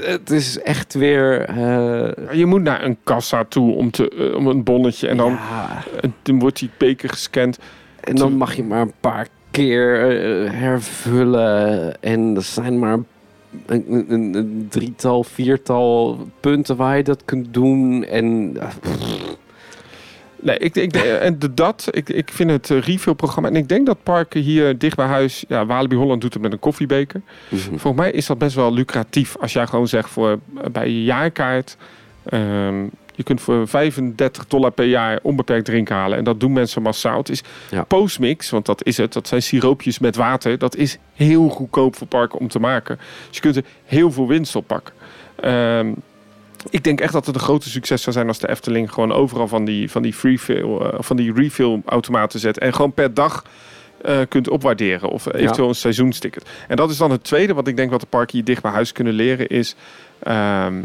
[0.00, 1.40] Het is echt weer...
[1.44, 5.30] eh, Je moet naar een kassa toe om, te, eh, om een bonnetje en dan,
[5.32, 5.82] ja,
[6.22, 7.58] dan wordt die beker gescand.
[8.00, 12.02] en dan mag je maar een paar keer eh, hervullen.
[12.02, 13.04] En er zijn maar een,
[13.66, 18.04] een, een- een drietal, viertal punten waar je dat kunt doen.
[18.04, 18.66] En eh,
[20.40, 23.48] Nee, ik, ik, en de dat, ik, ik vind het eh, refill-programma.
[23.48, 25.44] En ik denk dat parken hier dicht bij huis.
[25.48, 27.20] Ja, Walibi Holland doet het met een koffiebeker.
[27.50, 29.36] Volgens mij is dat best wel lucratief.
[29.40, 31.76] Als jij gewoon zegt voor eh, bij je jaarkaart.
[32.24, 32.84] ehm,
[33.14, 36.18] je kunt voor 35 dollar per jaar onbeperkt drinken halen.
[36.18, 37.18] En dat doen mensen massaal.
[37.18, 37.82] Het is Ja.
[37.84, 39.12] postmix, want dat is het.
[39.12, 40.58] Dat zijn siroopjes met water.
[40.58, 42.96] Dat is heel goedkoop voor parken om te maken.
[43.26, 44.94] Dus je kunt er heel veel winst op pakken.
[45.40, 45.92] Ehm,
[46.70, 49.48] ik denk echt dat het een grote succes zou zijn als de Efteling gewoon overal
[49.48, 52.58] van die, van die, freefill, eh, van die refill automaten zet.
[52.58, 53.44] En gewoon per dag
[54.02, 55.08] eh, kunt opwaarderen.
[55.08, 56.48] Of eventueel een seizoensticket.
[56.68, 58.70] En dat is dan het tweede wat ik denk wat de parken hier dicht bij
[58.70, 59.48] huis kunnen leren.
[59.48, 59.74] Is
[60.18, 60.82] ehm,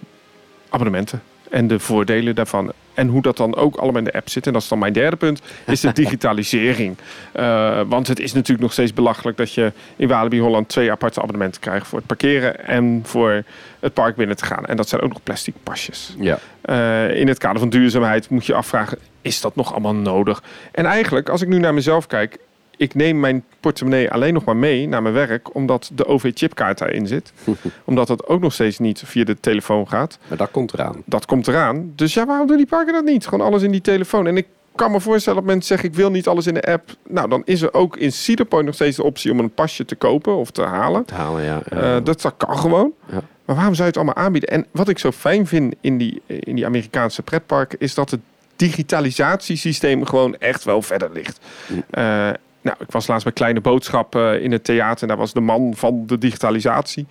[0.69, 1.21] abonnementen.
[1.49, 2.73] En de voordelen daarvan.
[2.93, 4.47] En hoe dat dan ook allemaal in de app zit.
[4.47, 5.41] En dat is dan mijn derde punt.
[5.65, 6.97] Is de digitalisering.
[7.31, 11.21] Eh, want het is natuurlijk nog steeds belachelijk dat je in Walibi Holland twee aparte
[11.21, 11.87] abonnementen krijgt.
[11.87, 13.43] Voor het parkeren en voor
[13.79, 14.65] het park binnen te gaan.
[14.65, 16.15] En dat zijn ook nog plastic pasjes.
[16.19, 16.39] ja.
[16.61, 20.43] Eh, in het kader van duurzaamheid moet je afvragen, is dat nog allemaal nodig?
[20.71, 22.37] En eigenlijk, als ik nu naar mezelf kijk,
[22.77, 27.07] ik neem mijn portemonnee alleen nog maar mee naar mijn werk, omdat de OV-chipkaart daarin
[27.07, 27.33] zit.
[27.83, 30.17] omdat dat ook nog steeds niet via de telefoon gaat.
[30.27, 31.01] Maar dat komt eraan.
[31.05, 31.93] Dat komt eraan.
[31.95, 33.27] Dus ja, waarom doen die parken dat niet?
[33.27, 34.27] Gewoon alles in die telefoon.
[34.27, 36.89] En ik kan me voorstellen dat mensen zeggen, ik wil niet alles in de app.
[37.07, 39.85] Nou, dan is er ook in Cedar Point nog steeds de optie om een pasje
[39.85, 41.05] te kopen of te halen.
[41.05, 41.61] Te halen, ja.
[41.69, 42.93] Eh, dat, dat kan gewoon.
[43.11, 43.21] Ja.
[43.45, 44.49] Maar waarom zou je het allemaal aanbieden?
[44.49, 47.79] En wat ik zo fijn vind in die, in die Amerikaanse pretparken...
[47.79, 48.19] is dat het
[48.55, 51.39] digitalisatiesysteem gewoon echt wel verder ligt.
[51.67, 51.83] Mm.
[51.89, 52.29] Eh,
[52.63, 55.01] nou, ik was laatst bij Kleine Boodschap eh, in het theater...
[55.01, 57.07] en daar was de man van de digitalisatie.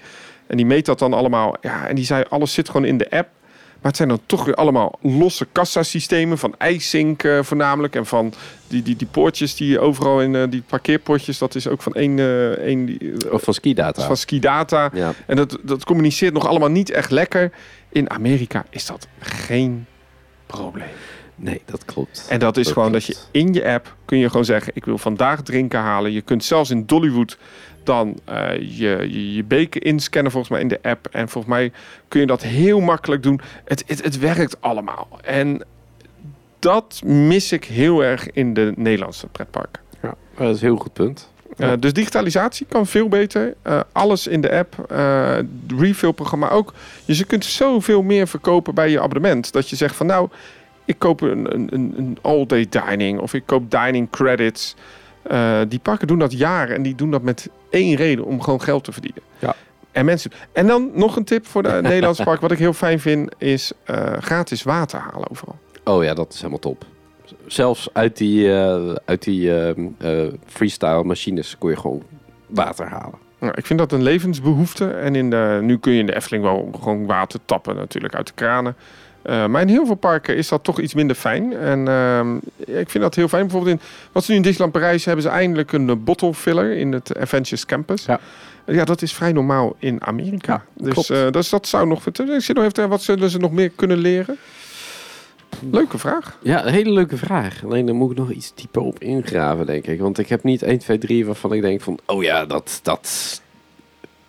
[0.47, 1.57] En die meet dat dan allemaal.
[1.61, 3.29] Ja, en die zei, alles zit gewoon in de app.
[3.83, 6.39] Maar het zijn dan toch weer allemaal losse kassasystemen...
[6.39, 7.95] van ijsink eh, voornamelijk...
[7.95, 8.33] en van
[8.69, 11.39] die, die, die poortjes die overal in eh, die parkeerpotjes...
[11.39, 12.19] dat is ook van één...
[12.19, 14.07] eh, één die, Of van skidata.
[14.07, 14.91] van Skidata.
[14.93, 15.13] Ja.
[15.27, 17.53] En dat, dat communiceert nog allemaal niet echt lekker.
[17.89, 19.87] In Amerika is dat geen
[20.47, 20.89] probleem.
[21.43, 22.27] Nee, dat klopt.
[22.29, 24.85] En dat is Dat gewoon dat je in je app kun je gewoon zeggen: ik
[24.85, 26.13] wil vandaag drinken halen.
[26.13, 27.39] Je kunt zelfs in Dollywood
[27.85, 31.09] dan eh, je, je, je beker inscannen volgens mij in de app.
[31.11, 31.73] En volgens mij
[32.09, 33.41] kun je dat heel makkelijk doen.
[33.65, 35.09] Het, het, het werkt allemaal.
[35.23, 35.65] En
[36.59, 39.83] dat mis ik heel erg in de Nederlandse pretparken.
[40.03, 41.31] Ja, dat is een heel goed punt.
[41.57, 43.55] Uh, dus digitalisatie kan veel beter.
[43.67, 44.87] Uh, alles in de app.
[44.93, 45.39] Uh,
[45.79, 46.73] refill-programma ook.
[47.05, 49.53] Dus je kunt zoveel meer verkopen bij je abonnement.
[49.53, 50.29] Dat je zegt van nou,
[50.85, 53.19] ik koop een, een, een all-day dining.
[53.19, 54.75] Of ik koop dining credits.
[55.31, 56.77] Uh, die parken doen dat jaren.
[56.77, 58.25] En die doen dat met één reden.
[58.25, 59.23] Om gewoon geld te verdienen.
[59.39, 59.55] Ja.
[59.93, 60.31] En mensen.
[60.53, 62.41] En dan nog een tip voor de Nederlandse park.
[62.41, 63.35] Wat ik heel fijn vind.
[63.39, 65.59] Is uh, gratis water halen overal.
[65.85, 66.85] Oh ja, dat is helemaal top.
[67.47, 69.53] Zelfs uit die, uh, uit die
[70.47, 72.03] freestyle machines kon je gewoon
[72.47, 73.19] water halen.
[73.43, 74.91] Nou, ik vind dat een levensbehoefte.
[74.91, 78.27] En in de, nu kun je in de Efteling wel gewoon water tappen natuurlijk uit
[78.27, 78.77] de kranen.
[79.27, 81.53] Uh, maar in heel veel parken is dat toch iets minder fijn.
[81.53, 83.43] En uh, ik vind dat heel fijn.
[83.43, 86.93] Bijvoorbeeld in wat ze nu in Disneyland Parijs hebben ze eindelijk een bottle filler in
[86.93, 88.05] het Avengers Campus.
[88.05, 88.21] Ja.
[88.67, 90.65] Ja, dat is vrij normaal in Amerika.
[90.77, 92.07] Ja, dus, uh, dus dat zou nog...
[92.07, 94.37] Ik zit nog even, wat zullen ze nog meer kunnen leren?
[95.71, 96.39] Leuke vraag.
[96.43, 97.65] Ja, een hele leuke vraag.
[97.65, 100.01] Alleen daar moet ik nog iets dieper op ingraven, denk ik.
[100.01, 101.99] Want ik heb niet 1, 2, 3 waarvan ik denk van...
[102.07, 103.41] Oh ja, dat, dat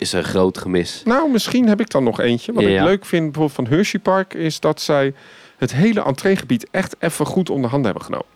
[0.04, 1.02] is een groot gemis.
[1.06, 2.54] Nou, misschien heb ik dan nog eentje.
[2.54, 2.70] Wat ja.
[2.70, 4.34] ik leuk vind bijvoorbeeld van Hershey Park...
[4.34, 5.14] is dat zij
[5.58, 8.32] het hele entreegebied echt even goed onder handen hebben genomen.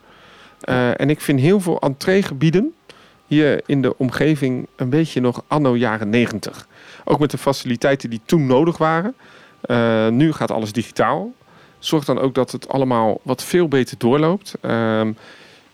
[0.70, 2.74] Uh, en ik vind heel veel entreegebieden
[3.26, 6.68] hier in de omgeving een beetje nog anno jaren 90.
[7.04, 9.16] Ook met de faciliteiten die toen nodig waren.
[9.66, 11.34] Uh, nu gaat alles digitaal.
[11.80, 14.54] Zorg dan ook dat het allemaal wat veel beter doorloopt.
[14.62, 15.18] Um,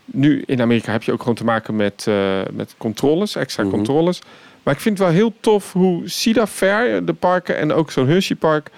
[0.04, 3.68] nu in Amerika heb je ook gewoon te maken met, uh, met controles, extra mm
[3.68, 3.78] -hmm.
[3.78, 4.20] controles.
[4.64, 8.08] Maar ik vind het wel heel tof hoe Cedar Fair, de parken en ook zo'n
[8.08, 8.70] Hershey Park...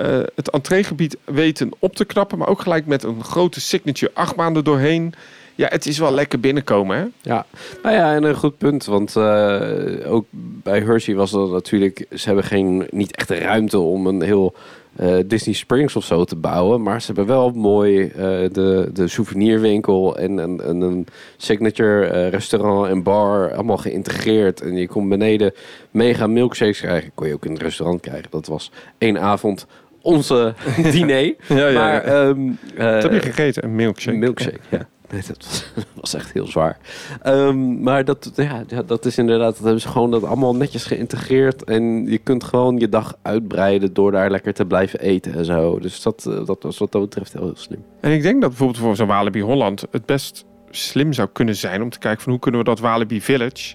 [0.00, 2.38] Uh, het entreegebied weten op te knappen.
[2.38, 5.14] Maar ook gelijk met een grote signature achtbaan er doorheen.
[5.54, 7.04] Ja, het is wel lekker binnenkomen, hè?
[7.20, 7.46] Ja,
[7.82, 8.84] nou ja, en een goed punt.
[8.84, 10.26] Want uh, ook
[10.62, 12.06] bij Hershey was er natuurlijk...
[12.10, 14.54] Ze hebben geen, niet echt de ruimte om een heel
[15.00, 16.82] uh, Disney Springs of zo te bouwen.
[16.82, 18.12] Maar ze hebben wel mooi uh,
[18.52, 24.60] de, de souvenirwinkel en, en, en een signature uh, restaurant en bar allemaal geïntegreerd.
[24.60, 25.52] En je kon beneden
[25.90, 27.10] mega milkshakes krijgen.
[27.14, 28.30] Kon je ook in het restaurant krijgen.
[28.30, 29.66] Dat was één avond
[30.02, 30.54] onze
[30.92, 31.34] diner.
[31.48, 33.64] ja, ja, maar, um, Wat heb je gegeten?
[33.64, 34.12] Een milkshake.
[34.12, 34.88] Een milkshake, ja.
[35.12, 36.78] Nee, dat was, echt heel zwaar.
[37.22, 40.84] Ehm, maar dat, ja, ja, dat is inderdaad, dat hebben ze gewoon dat allemaal netjes
[40.84, 41.64] geïntegreerd.
[41.64, 45.78] En je kunt gewoon je dag uitbreiden door daar lekker te blijven eten en zo.
[45.78, 47.84] Dus dat, eh, dat was wat dat betreft heel, heel slim.
[48.00, 51.82] En ik denk dat bijvoorbeeld voor zo'n Walibi Holland het best slim zou kunnen zijn
[51.82, 53.74] om te kijken van hoe kunnen we dat Walibi Village,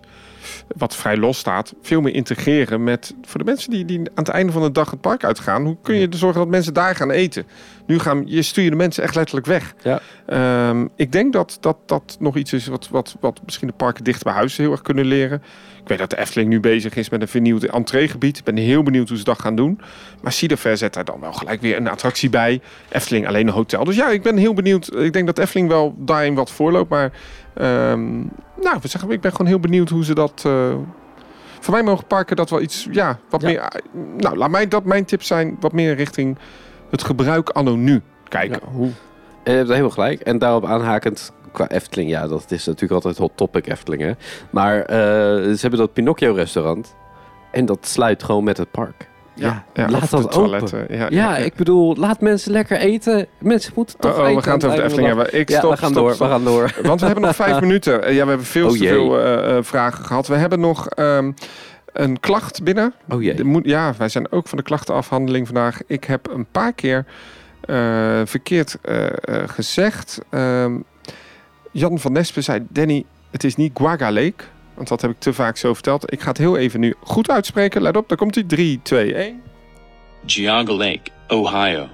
[0.78, 4.30] wat vrij los staat, veel meer integreren met voor de mensen die, die aan het
[4.30, 5.66] einde van de dag het park uitgaan.
[5.66, 7.46] Hoe kun je er zorgen dat mensen daar gaan eten?
[7.88, 9.74] Nu gaan je stuur je de mensen echt letterlijk weg.
[9.84, 10.00] Ja.
[10.26, 14.04] Ehm, ik denk dat, dat dat nog iets is wat, wat, wat misschien de parken
[14.04, 15.44] dicht bij huis heel erg kunnen leren.
[15.82, 18.38] Ik weet dat de Efteling nu bezig is met een vernieuwd entreegebied.
[18.38, 19.80] Ik ben heel benieuwd hoe ze dat gaan doen.
[20.22, 22.62] Maar Ciderfair zet daar dan wel gelijk weer een attractie bij.
[22.90, 23.84] Efteling alleen een hotel.
[23.84, 24.96] Dus ja, ik ben heel benieuwd.
[24.96, 26.90] Ik denk dat Efteling wel daarin wat voorloopt.
[26.90, 27.12] Maar
[27.54, 28.16] ehm,
[28.62, 30.44] nou, we zeggen, ik ben gewoon heel benieuwd hoe ze dat...
[30.46, 30.74] eh,
[31.60, 33.48] voor mij mogen parken dat wel iets, ja, wat Ja.
[33.48, 33.82] meer...
[34.18, 36.38] Nou, laat mij dat mijn tips zijn wat meer richting
[36.90, 38.02] het gebruik anno nu.
[38.28, 38.60] Kijken.
[38.72, 38.90] Hoe,
[39.44, 40.22] En je hebt helemaal gelijk.
[40.22, 44.12] En daarop aanhakend qua Efteling, ja, dat is natuurlijk altijd hot topic Efteling, hè.
[44.50, 44.98] Maar eh,
[45.54, 46.96] ze hebben dat Pinocchio-restaurant.
[47.52, 49.10] En dat sluit gewoon met het park.
[49.34, 50.32] Ja, ja, laat dat open.
[50.32, 50.86] toiletten.
[50.90, 53.28] Ja, Ja, ik bedoel, laat mensen lekker eten.
[53.40, 54.36] Mensen moeten toch Oh, oh, eten.
[54.38, 55.40] we gaan het over de Efteling hebben.
[55.40, 56.28] Ik stop, ja, we gaan stop, door, stop.
[56.28, 56.74] we gaan door.
[56.84, 58.04] Want we hebben nog vijf minuten.
[58.04, 58.88] Eh, Ja, we hebben veel Oh te jee.
[58.90, 60.28] veel eh, eh, vragen gehad.
[60.28, 61.32] We hebben nog ehm,
[62.00, 62.94] een klacht binnen.
[63.10, 63.34] Oh jee.
[63.34, 65.82] De moet- ja, wij zijn ook van de klachtenafhandeling vandaag.
[65.88, 67.06] Ik heb een paar keer
[67.62, 70.20] eh, verkeerd eh, eh, gezegd.
[70.30, 70.80] Ehm,
[71.72, 74.44] Jan van Nespen zei, Danny, het is niet Guaga Lake.
[74.74, 76.12] Want dat heb ik te vaak zo verteld.
[76.14, 77.82] Ik ga het heel even nu goed uitspreken.
[77.82, 78.44] Let op, daar komt hij.
[78.44, 79.42] 3, 2, 1.
[80.26, 81.88] Geauga Lake, Ohio.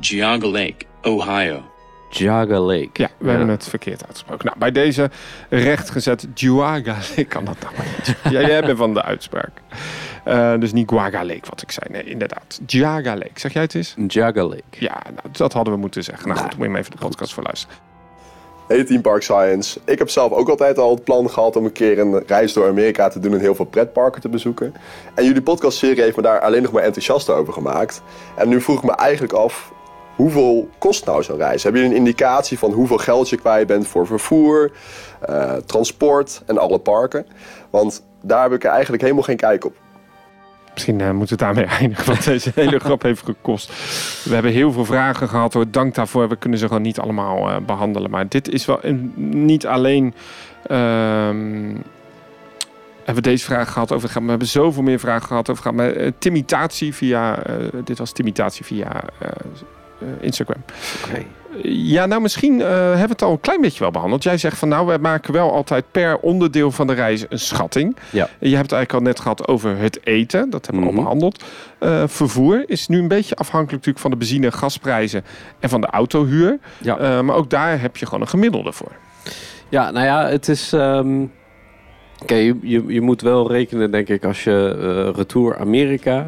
[0.00, 1.69] Geauga Lake, Ohio.
[2.10, 2.90] Jaga Lake.
[2.92, 4.46] Ja, we hebben het verkeerd uitgesproken.
[4.46, 5.10] Nou, bij deze
[5.48, 8.16] rechtgezet Juaga Ik kan dat nou maar niet.
[8.34, 9.50] ja, jij bent van de uitspraak.
[10.24, 11.86] Eh, dus niet Guaga Lake, wat ik zei.
[11.90, 12.60] Nee, inderdaad.
[12.66, 13.30] Jaga Lake.
[13.34, 13.94] Zeg jij het eens?
[14.06, 14.62] Jaga Lake.
[14.70, 16.28] Ja, nou, dat hadden we moeten zeggen.
[16.28, 17.76] Nou goed, moet je maar even de podcast voor luisteren.
[18.70, 19.80] Hey Team Park Science.
[19.84, 22.68] Ik heb zelf ook altijd al het plan gehad om een keer een reis door
[22.68, 24.74] Amerika te doen en heel veel pretparken te bezoeken.
[25.14, 28.02] En jullie podcastserie heeft me daar alleen nog maar enthousiast over gemaakt.
[28.36, 29.72] En nu vroeg ik me eigenlijk af,
[30.20, 31.62] hoeveel kost nou zo'n reis?
[31.62, 34.70] Hebben jullie een indicatie van hoeveel geld je kwijt bent voor vervoer,
[35.20, 37.26] eh, transport en alle parken?
[37.70, 39.76] Want daar heb ik eigenlijk helemaal geen kijk op.
[40.72, 43.68] Misschien eh, moeten we daarmee eindigen, want deze hele grap heeft gekost.
[44.24, 45.70] We hebben heel veel vragen gehad, hoor.
[45.70, 46.28] dank daarvoor.
[46.28, 48.10] We kunnen ze gewoon niet allemaal eh, behandelen.
[48.10, 49.12] Maar dit is wel een,
[49.46, 50.14] niet alleen...
[50.66, 51.74] ehm,
[52.96, 54.24] hebben we deze vraag gehad over geld.
[54.24, 56.12] We hebben zoveel meer vragen gehad over geld.
[56.18, 57.42] Timitatie via...
[57.84, 59.04] dit was timitatie via
[60.20, 60.62] Instagram.
[61.08, 61.22] Oké.
[61.62, 64.22] Ja, nou misschien eh, hebben we het al een klein beetje wel behandeld.
[64.22, 67.96] Jij zegt van nou, wij maken wel altijd per onderdeel van de reis een schatting.
[68.10, 68.28] Ja.
[68.38, 70.50] Je hebt het eigenlijk al net gehad over het eten.
[70.50, 70.98] Dat hebben we Mhm.
[70.98, 71.44] al behandeld.
[71.78, 75.24] Eh, vervoer is nu een beetje afhankelijk natuurlijk van de benzine- en gasprijzen
[75.60, 76.58] en van de autohuur.
[76.78, 76.98] Ja.
[76.98, 78.92] Eh, maar ook daar heb je gewoon een gemiddelde voor.
[79.68, 80.72] Ja, nou ja, het is.
[80.72, 81.22] ehm
[82.22, 84.76] Oké, je, je, je moet wel rekenen, denk ik, als je
[85.08, 86.26] eh, retour Amerika.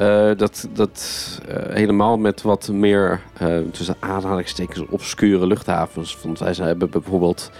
[0.00, 1.00] Eh, dat dat
[1.48, 6.18] eh, helemaal met wat meer eh, tussen aanhalingstekens obscure luchthavens.
[6.22, 7.50] Want wij zijn, hebben bijvoorbeeld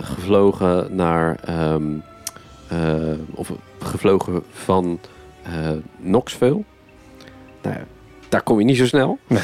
[0.00, 1.36] gevlogen naar.
[1.44, 1.82] ehm,
[2.68, 5.00] eh, of gevlogen van
[6.02, 6.62] Knoxville.
[7.62, 7.76] Nou
[8.28, 9.18] daar kom je niet zo snel.
[9.26, 9.42] Nee.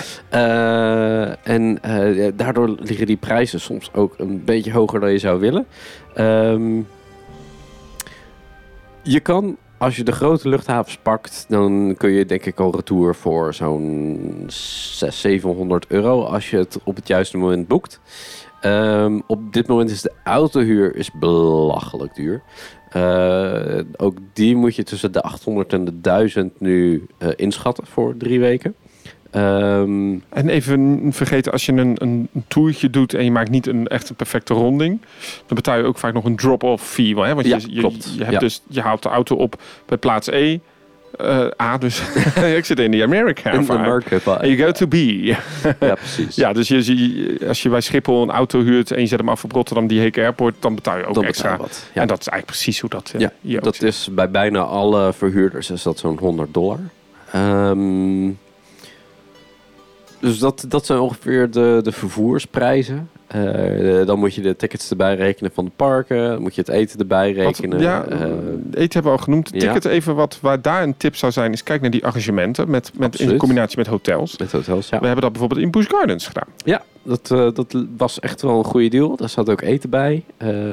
[1.43, 1.79] En
[2.37, 5.67] daardoor liggen die prijzen soms ook een beetje hoger dan je zou willen.
[6.15, 6.81] Ehm,
[9.03, 13.15] je kan, als je de grote luchthavens pakt, dan kun je denk ik al retour
[13.15, 18.01] voor zo'n 600, 700 euro als je het op het juiste moment boekt.
[18.61, 22.43] Ehm, op dit moment is de autohuur is belachelijk duur.
[22.89, 28.17] Eh, ook die moet je tussen de 800 en de 1000 nu eh, inschatten voor
[28.17, 28.75] drie weken.
[29.35, 33.87] Ehm, En even vergeten, als je een, een toertje doet en je maakt niet een
[33.87, 35.01] echt een perfecte ronding,
[35.47, 37.17] dan betaal je ook vaak nog een drop-off fee.
[37.21, 37.35] Hè?
[37.35, 38.15] Want Ja, je, je, klopt.
[38.17, 38.39] je, hebt Ja.
[38.39, 40.59] dus, je haalt de auto op bij plaats E.
[41.63, 42.03] A, dus
[42.57, 43.51] ik zit in de America.
[43.53, 43.69] in.
[43.69, 44.95] En you go to B.
[44.95, 45.39] Ja,
[45.95, 46.35] precies.
[46.43, 49.45] Ja, dus je, als je bij Schiphol een auto huurt en je zet hem af
[49.45, 51.57] op Rotterdam, die Heek Airport, dan betaal je ook Dan extra.
[51.57, 51.87] wat.
[51.95, 52.01] Ja.
[52.01, 53.89] En dat is eigenlijk precies hoe dat eh, Ja, dat zit.
[53.89, 56.79] is bij bijna alle verhuurders is dat zo'n 100 dollar.
[57.33, 58.27] Ehm,
[60.25, 63.09] dus dat, dat zijn ongeveer de, de vervoersprijzen.
[63.27, 66.29] Eh, dan moet je de tickets erbij rekenen van de parken.
[66.29, 67.81] Dan moet je het eten erbij rekenen.
[67.81, 69.53] ja, Eh, eten hebben we al genoemd.
[69.53, 72.91] Ticket even wat, waar daar een tip zou zijn, is kijk naar die arrangementen met,
[72.99, 74.39] met in combinatie met hotels.
[74.39, 74.99] met hotels, ja.
[74.99, 76.49] We hebben dat bijvoorbeeld in Busch Gardens gedaan.
[76.65, 79.17] Ja, dat, eh, dat was echt wel een goede deal.
[79.17, 80.25] Daar zat ook eten bij.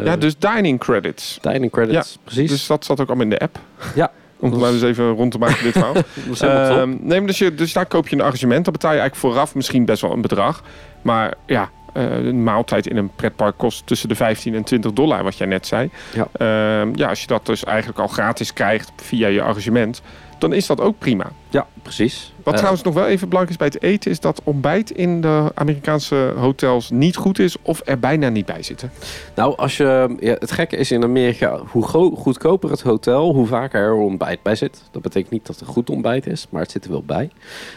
[0.03, 1.37] Ja, dus dining credits.
[1.41, 2.49] Dining credits, precies.
[2.49, 3.59] Dus dat zat ook allemaal in de app.
[3.95, 4.11] Ja.
[4.41, 5.93] Om het maar eens even rond te maken dit verhaal.
[6.27, 6.41] dat.
[6.41, 8.63] Ehm, nee, maar dus, je, dus daar koop je een arrangement.
[8.63, 10.63] Dan betaal je eigenlijk vooraf misschien best wel een bedrag.
[11.01, 15.23] Maar ja, eh, een maaltijd in een pretpark kost tussen de 15 en 20 dollar,
[15.23, 15.89] wat jij net zei.
[16.13, 16.27] Ja.
[16.31, 20.01] Ehm, ja, als je dat dus eigenlijk al gratis krijgt via je arrangement,
[20.39, 21.31] dan is dat ook prima.
[21.51, 22.33] Ja, precies.
[22.43, 25.21] Wat Eh, trouwens nog wel even belangrijk is bij het eten, is dat ontbijt in
[25.21, 28.91] de Amerikaanse hotels niet goed is of er bijna niet bij zitten.
[29.35, 33.47] Nou, als je, ja, het gekke is in Amerika, hoe go- goedkoper het hotel, hoe
[33.47, 34.81] vaker er ontbijt bij zit.
[34.91, 37.29] Dat betekent niet dat het een goed ontbijt is, maar het zit er wel bij.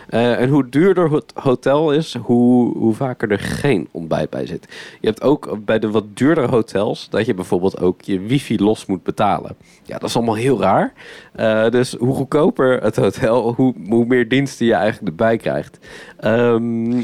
[0.09, 4.66] Eh, en hoe duurder het hotel is, hoe, hoe vaker er geen ontbijt bij zit.
[5.01, 8.87] Je hebt ook bij de wat duurdere hotels dat je bijvoorbeeld ook je wifi los
[8.87, 9.57] moet betalen.
[9.83, 10.93] Ja, dat is allemaal heel raar.
[11.33, 15.79] Eh, dus hoe goedkoper het hotel, hoe, hoe meer diensten je eigenlijk erbij krijgt.
[16.21, 17.01] Ehm,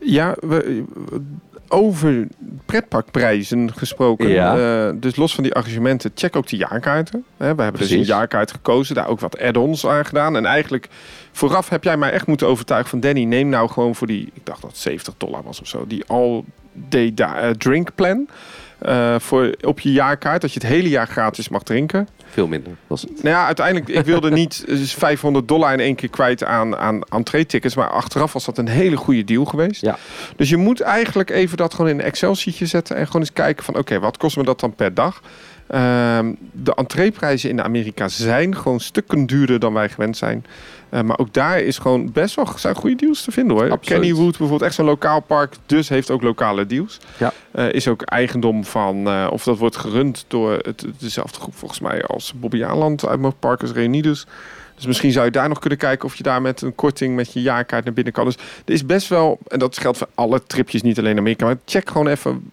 [0.00, 0.84] Ja, we,
[1.68, 2.26] over
[2.66, 4.28] pretparkprijzen gesproken.
[4.28, 4.86] Ja.
[4.88, 7.24] eh, dus los van die arrangementen, check ook de jaarkaarten.
[7.36, 10.36] Hè, we hebben dus een jaarkaart gekozen, daar ook wat add-ons aan gedaan.
[10.36, 10.88] En eigenlijk
[11.32, 14.46] vooraf heb jij mij echt moeten overtuigen van Danny, neem nou gewoon voor die, ik
[14.46, 18.28] dacht dat het 70 dollar was of zo, die all-day da- eh, drink plan.
[18.78, 22.08] Eh, voor, op je jaarkaart, dat je het hele jaar gratis mag drinken.
[22.26, 23.22] veel minder was het.
[23.22, 27.02] Nou ja, uiteindelijk, ik wilde niet dus 500 dollar in één keer kwijt aan, aan
[27.02, 27.74] entree-tickets.
[27.74, 29.80] Maar achteraf was dat een hele goede deal geweest.
[29.80, 29.98] Ja.
[30.36, 32.96] Dus je moet eigenlijk even dat gewoon in een Excel-sheetje zetten.
[32.96, 35.20] En gewoon eens kijken van, oké, wat kost me dat dan per dag?
[35.66, 40.44] Ehm, de entreeprijzen in Amerika zijn gewoon stukken duurder dan wij gewend zijn.
[40.88, 43.70] Eh, maar ook daar is gewoon best wel zijn goede deals te vinden hoor.
[43.70, 44.00] Absoluut.
[44.00, 46.98] Kennywood bijvoorbeeld, echt zo'n lokaal park, dus heeft ook lokale deals.
[47.18, 47.32] Ja.
[47.50, 51.80] Eh, is ook eigendom van, eh, of dat wordt gerund door het, dezelfde groep volgens
[51.80, 54.26] mij als Bobby Aanland uit mijn Parkers Reunidos.
[54.74, 57.32] Dus misschien zou je daar nog kunnen kijken of je daar met een korting met
[57.32, 58.24] je jaarkaart naar binnen kan.
[58.24, 61.56] Dus er is best wel, en dat geldt voor alle tripjes, niet alleen Amerika, maar
[61.64, 62.50] check gewoon even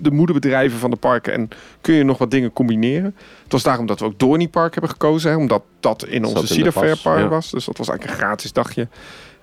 [0.00, 1.48] de moederbedrijven van de parken en
[1.80, 3.14] kun je nog wat dingen combineren.
[3.42, 6.46] Het was daarom dat we ook Dorney Park hebben gekozen, hè, omdat dat in onze
[6.46, 7.28] Cedar Fair Park ja.
[7.28, 7.50] was.
[7.50, 8.88] Dus dat was eigenlijk een gratis dagje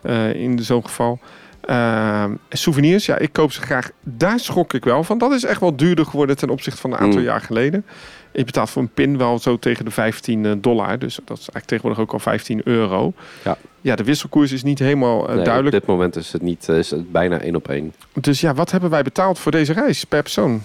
[0.02, 1.20] eh, in zo'n geval.
[1.62, 3.92] Ehm, souvenirs, ja, ik koop ze graag.
[4.02, 5.18] Daar schrok ik wel van.
[5.18, 7.26] Dat is echt wel duurder geworden ten opzichte van een aantal Mm.
[7.26, 7.86] jaar geleden.
[8.34, 11.00] Je betaalt voor een pin wel zo tegen de 15 dollar.
[11.00, 13.14] Dus dat is eigenlijk tegenwoordig ook al 15 euro.
[13.44, 13.58] Ja.
[13.82, 15.76] Ja, de wisselkoers is niet helemaal eh, Nee, duidelijk.
[15.76, 17.94] Op dit moment is het, niet, eh, is het bijna één op één.
[18.14, 20.62] Dus ja, wat hebben wij betaald voor deze reis per persoon?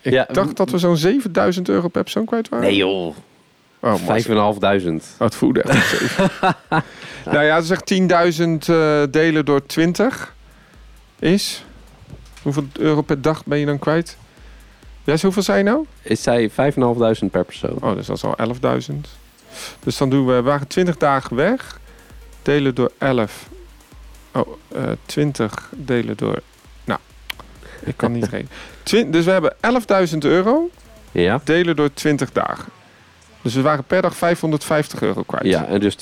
[0.00, 2.66] Ik Ja, dacht dat we zo'n 7000 euro per persoon kwijt waren.
[2.66, 3.14] Nee joh,
[3.80, 4.04] Oh, mooi.
[4.04, 5.08] vijf en een half duizend.
[5.14, 6.00] Oh, het voelde echt
[7.32, 10.34] nou ja, zeg 10.000 eh, delen door 20
[11.18, 11.64] is...
[12.42, 14.16] Hoeveel euro per dag ben je dan kwijt?
[15.12, 15.86] Dus hoeveel zei je nou?
[16.76, 17.78] Een half duizend per persoon.
[17.80, 18.36] Oh, dus dat is al
[18.90, 18.94] 11.000.
[19.80, 21.80] Dus dan doen we, we waren 20 dagen weg.
[22.42, 23.48] Delen door 11.
[24.32, 26.40] Oh, eh 20 delen door...
[26.84, 27.00] Nou,
[27.84, 28.28] ik kan niet
[28.84, 29.10] rekenen.
[29.12, 29.54] Dus we hebben
[30.10, 30.70] 11.000 euro
[31.12, 31.40] Ja?
[31.44, 32.72] delen door 20 dagen.
[33.42, 35.44] Dus we waren per dag 550 euro kwijt.
[35.44, 35.96] Ja, en dus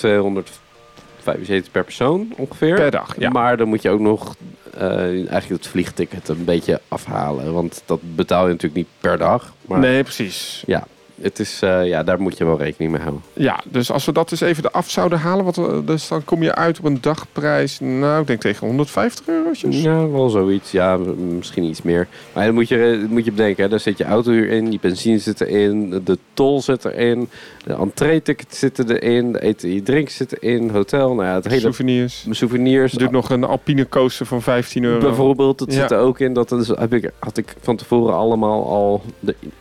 [1.33, 2.75] 275 per persoon ongeveer.
[2.75, 3.31] Per dag, ja.
[3.31, 4.35] Maar dan moet je ook nog
[4.75, 7.53] eh, eigenlijk het vliegticket een beetje afhalen.
[7.53, 9.55] Want dat betaal je natuurlijk niet per dag.
[9.67, 10.63] Maar Nee, precies.
[10.67, 10.87] ja,
[11.21, 13.23] het is, eh, ja, daar moet je wel rekening mee houden.
[13.33, 16.43] Ja, dus als we dat dus even eraf zouden halen, wat we, dus dan kom
[16.43, 19.83] je uit op een dagprijs, nou, ik denk tegen 150 eurotjes.
[19.83, 20.71] Ja, wel zoiets.
[20.71, 20.97] Ja,
[21.37, 22.09] misschien iets meer.
[22.33, 24.79] Maar dan moet je, eh, moet je bedenken, hè, daar zit je autohuur in, je
[24.81, 27.29] benzine zit erin, de tol zit erin,
[27.65, 31.45] de entree-ticket zitten erin, de eten en je drinken zitten in, hotel, nou ja, het
[31.49, 32.27] hele Souvenirs.
[32.31, 32.93] souvenirs.
[32.93, 35.01] Er doet nog een alpine coaster van 15 euro.
[35.07, 35.81] Bijvoorbeeld, dat Ja.
[35.81, 36.33] zit er ook in.
[36.33, 39.03] Dat is, heb ik, had ik van tevoren allemaal al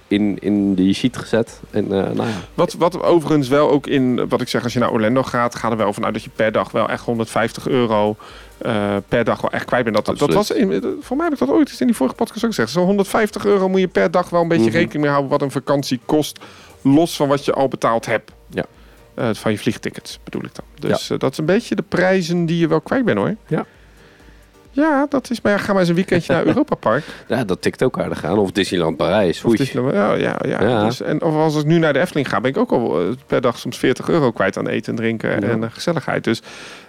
[0.07, 1.44] in, in die sheet gezet.
[1.71, 4.79] En eh, nou ja, Wat, wat overigens wel ook in, wat ik zeg, als je
[4.79, 8.15] naar Orlando gaat, gaat er wel vanuit dat je per dag wel echt 150 euro
[8.57, 10.05] eh, per dag wel echt kwijt bent.
[10.05, 12.43] Dat, dat was in, voor mij heb ik dat ooit eens in die vorige podcast
[12.43, 12.69] ook gezegd.
[12.71, 14.75] Zo'n 150 euro moet je per dag wel een beetje Mhm.
[14.75, 16.39] rekening mee houden wat een vakantie kost,
[16.81, 18.31] los van wat je al betaald hebt.
[18.49, 18.65] Ja.
[19.13, 20.65] Eh, van je vliegtickets bedoel ik dan.
[20.91, 23.35] Dus dat is een beetje de prijzen die je wel kwijt bent hoor.
[23.47, 23.65] Ja.
[24.75, 25.41] Ja, dat is.
[25.41, 27.03] Maar ja, ga maar eens een weekendje naar Europa Park.
[27.27, 28.37] ja, dat tikt ook aardig aan.
[28.37, 29.43] Of Disneyland Parijs.
[29.43, 30.61] Of nou- ja, ja, ja.
[30.63, 30.85] Ja.
[30.85, 33.07] Dus, en of als ik nu naar de Efteling ga, ben ik ook al eh,
[33.27, 35.35] per dag soms 40 euro kwijt aan eten en drinken Ja.
[35.47, 36.23] en eh, gezelligheid.
[36.23, 36.41] Dus,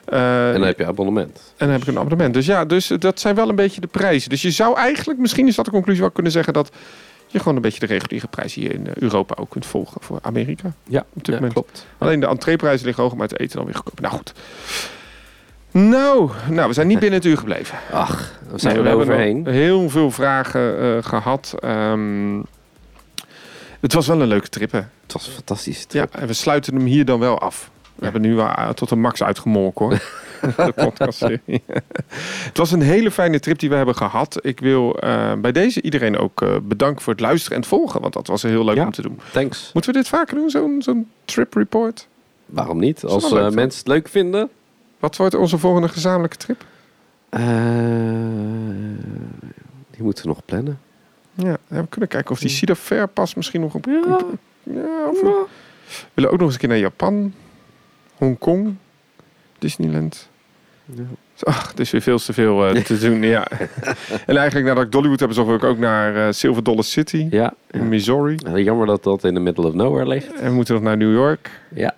[0.05, 1.37] eh, En dan heb je abonnement.
[1.57, 2.34] en dan heb ik een abonnement.
[2.34, 4.30] Dus ja, dus dat zijn wel een beetje de prijzen.
[4.30, 6.70] Dus je zou eigenlijk, misschien is dat de conclusie wel kunnen zeggen dat
[7.26, 10.72] je gewoon een beetje de reguliere prijs hier in Europa ook kunt volgen voor Amerika.
[10.89, 11.53] Ja, Op dit ja moment.
[11.53, 11.87] klopt.
[11.99, 14.03] Alleen de entreeprijzen liggen hoger, maar het eten dan weer goedkoper.
[14.03, 14.32] Nou goed.
[15.81, 17.79] Nou, nou, we zijn niet binnen het uur gebleven.
[17.93, 19.47] Ach, we zijn Nee, er overheen.
[19.47, 21.55] heel veel vragen eh, gehad.
[21.59, 22.41] Ehm,
[23.81, 24.79] het was wel een leuke trip, hè?
[25.03, 25.87] Het was een fantastisch.
[25.89, 27.70] Ja, en we sluiten hem hier dan wel af.
[27.95, 29.99] We hebben nu wel eh, tot een max uitgemolken, hoor.
[30.74, 31.41] de
[32.45, 34.39] het was een hele fijne trip die we hebben gehad.
[34.43, 38.01] Ik wil eh, bij deze iedereen ook bedanken voor het luisteren en het volgen.
[38.01, 38.85] Want dat was heel leuk Ja.
[38.85, 39.20] om te doen.
[39.33, 39.70] Thanks.
[39.72, 42.07] Moeten we dit vaker doen, zo'n zo'n trip report?
[42.47, 43.05] Waarom niet?
[43.05, 44.51] Als leuk, mensen het leuk vinden.
[45.07, 46.65] Wat wordt onze volgende gezamenlijke trip?
[47.29, 47.41] Eh,
[49.91, 50.79] Die moeten we nog plannen.
[51.35, 53.85] Ja, ja, we kunnen kijken of die Cedar Fair pas misschien nog op...
[53.87, 54.19] Ja,
[54.63, 55.47] ja of we
[56.15, 57.35] willen ook nog eens een keer naar Japan.
[58.15, 58.75] Hongkong.
[59.59, 60.29] Disneyland.
[61.43, 63.47] Ach, het is weer veel te veel eh, te doen, ja.
[64.27, 67.55] en eigenlijk nadat ik Dollywood heb, zocht ik ook naar eh, Silver Dollar City Ja.
[67.71, 68.35] in Missouri.
[68.37, 70.35] Ja, Jammer dat dat in the middle of nowhere ligt.
[70.35, 71.51] En we moeten nog naar New York.
[71.75, 71.95] Ja.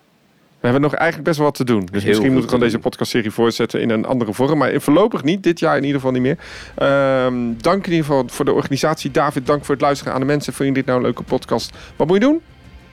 [0.60, 1.88] We hebben nog eigenlijk best wel wat te doen.
[1.92, 4.58] Dus Heel misschien we gewoon te deze podcastserie voortzetten in een andere vorm.
[4.58, 5.42] Maar voorlopig niet.
[5.42, 6.38] Dit jaar in ieder geval niet meer.
[6.74, 9.10] Ehm, dank in ieder geval voor de organisatie.
[9.10, 10.52] David, dank voor het luisteren aan de mensen.
[10.52, 11.76] Vind je dit nou een leuke podcast?
[11.96, 12.40] Wat moet je doen?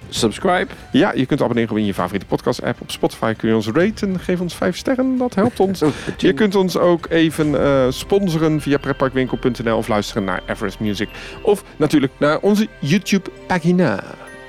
[0.09, 0.67] Subscribe.
[0.91, 2.81] Ja, je kunt abonneren in je favoriete podcast app.
[2.81, 4.19] Op Spotify kun je ons raten.
[4.19, 5.17] Geef ons vijf sterren.
[5.17, 5.81] Dat helpt ons.
[6.17, 11.09] Je kunt ons ook even eh, sponsoren via pretparkwinkel.nl of luisteren naar Everest Music.
[11.41, 14.03] Of natuurlijk naar onze YouTube pagina.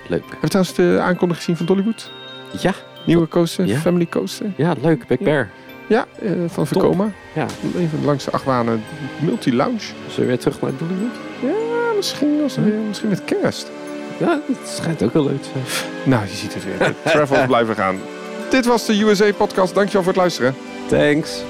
[0.08, 0.24] Leuk.
[0.30, 2.10] Heb je trouwens de aankondiging gezien van Dollywood?
[2.60, 2.74] Ja.
[3.06, 3.78] Nieuwe coaster, Ja.
[3.78, 4.46] family coaster.
[4.56, 5.06] Ja, leuk.
[5.06, 5.48] Big Bear.
[5.88, 7.10] Ja, eh, van Vekoma.
[7.32, 7.46] Ja.
[7.78, 8.82] Even langs de achtbanen
[9.18, 9.78] multi-lounge.
[9.80, 11.14] Zullen we weer terug naar Dollywood?
[11.42, 13.70] Ja, misschien, als, eh, misschien met kerst.
[14.18, 15.64] Ja, het schijnt ook wel leuk te zijn.
[16.04, 16.78] Nou, je ziet het weer.
[16.78, 17.96] De travels blijven gaan.
[18.50, 19.74] Dit was de USA podcast.
[19.74, 20.54] Dankjewel voor het luisteren.
[20.88, 21.42] Thanks.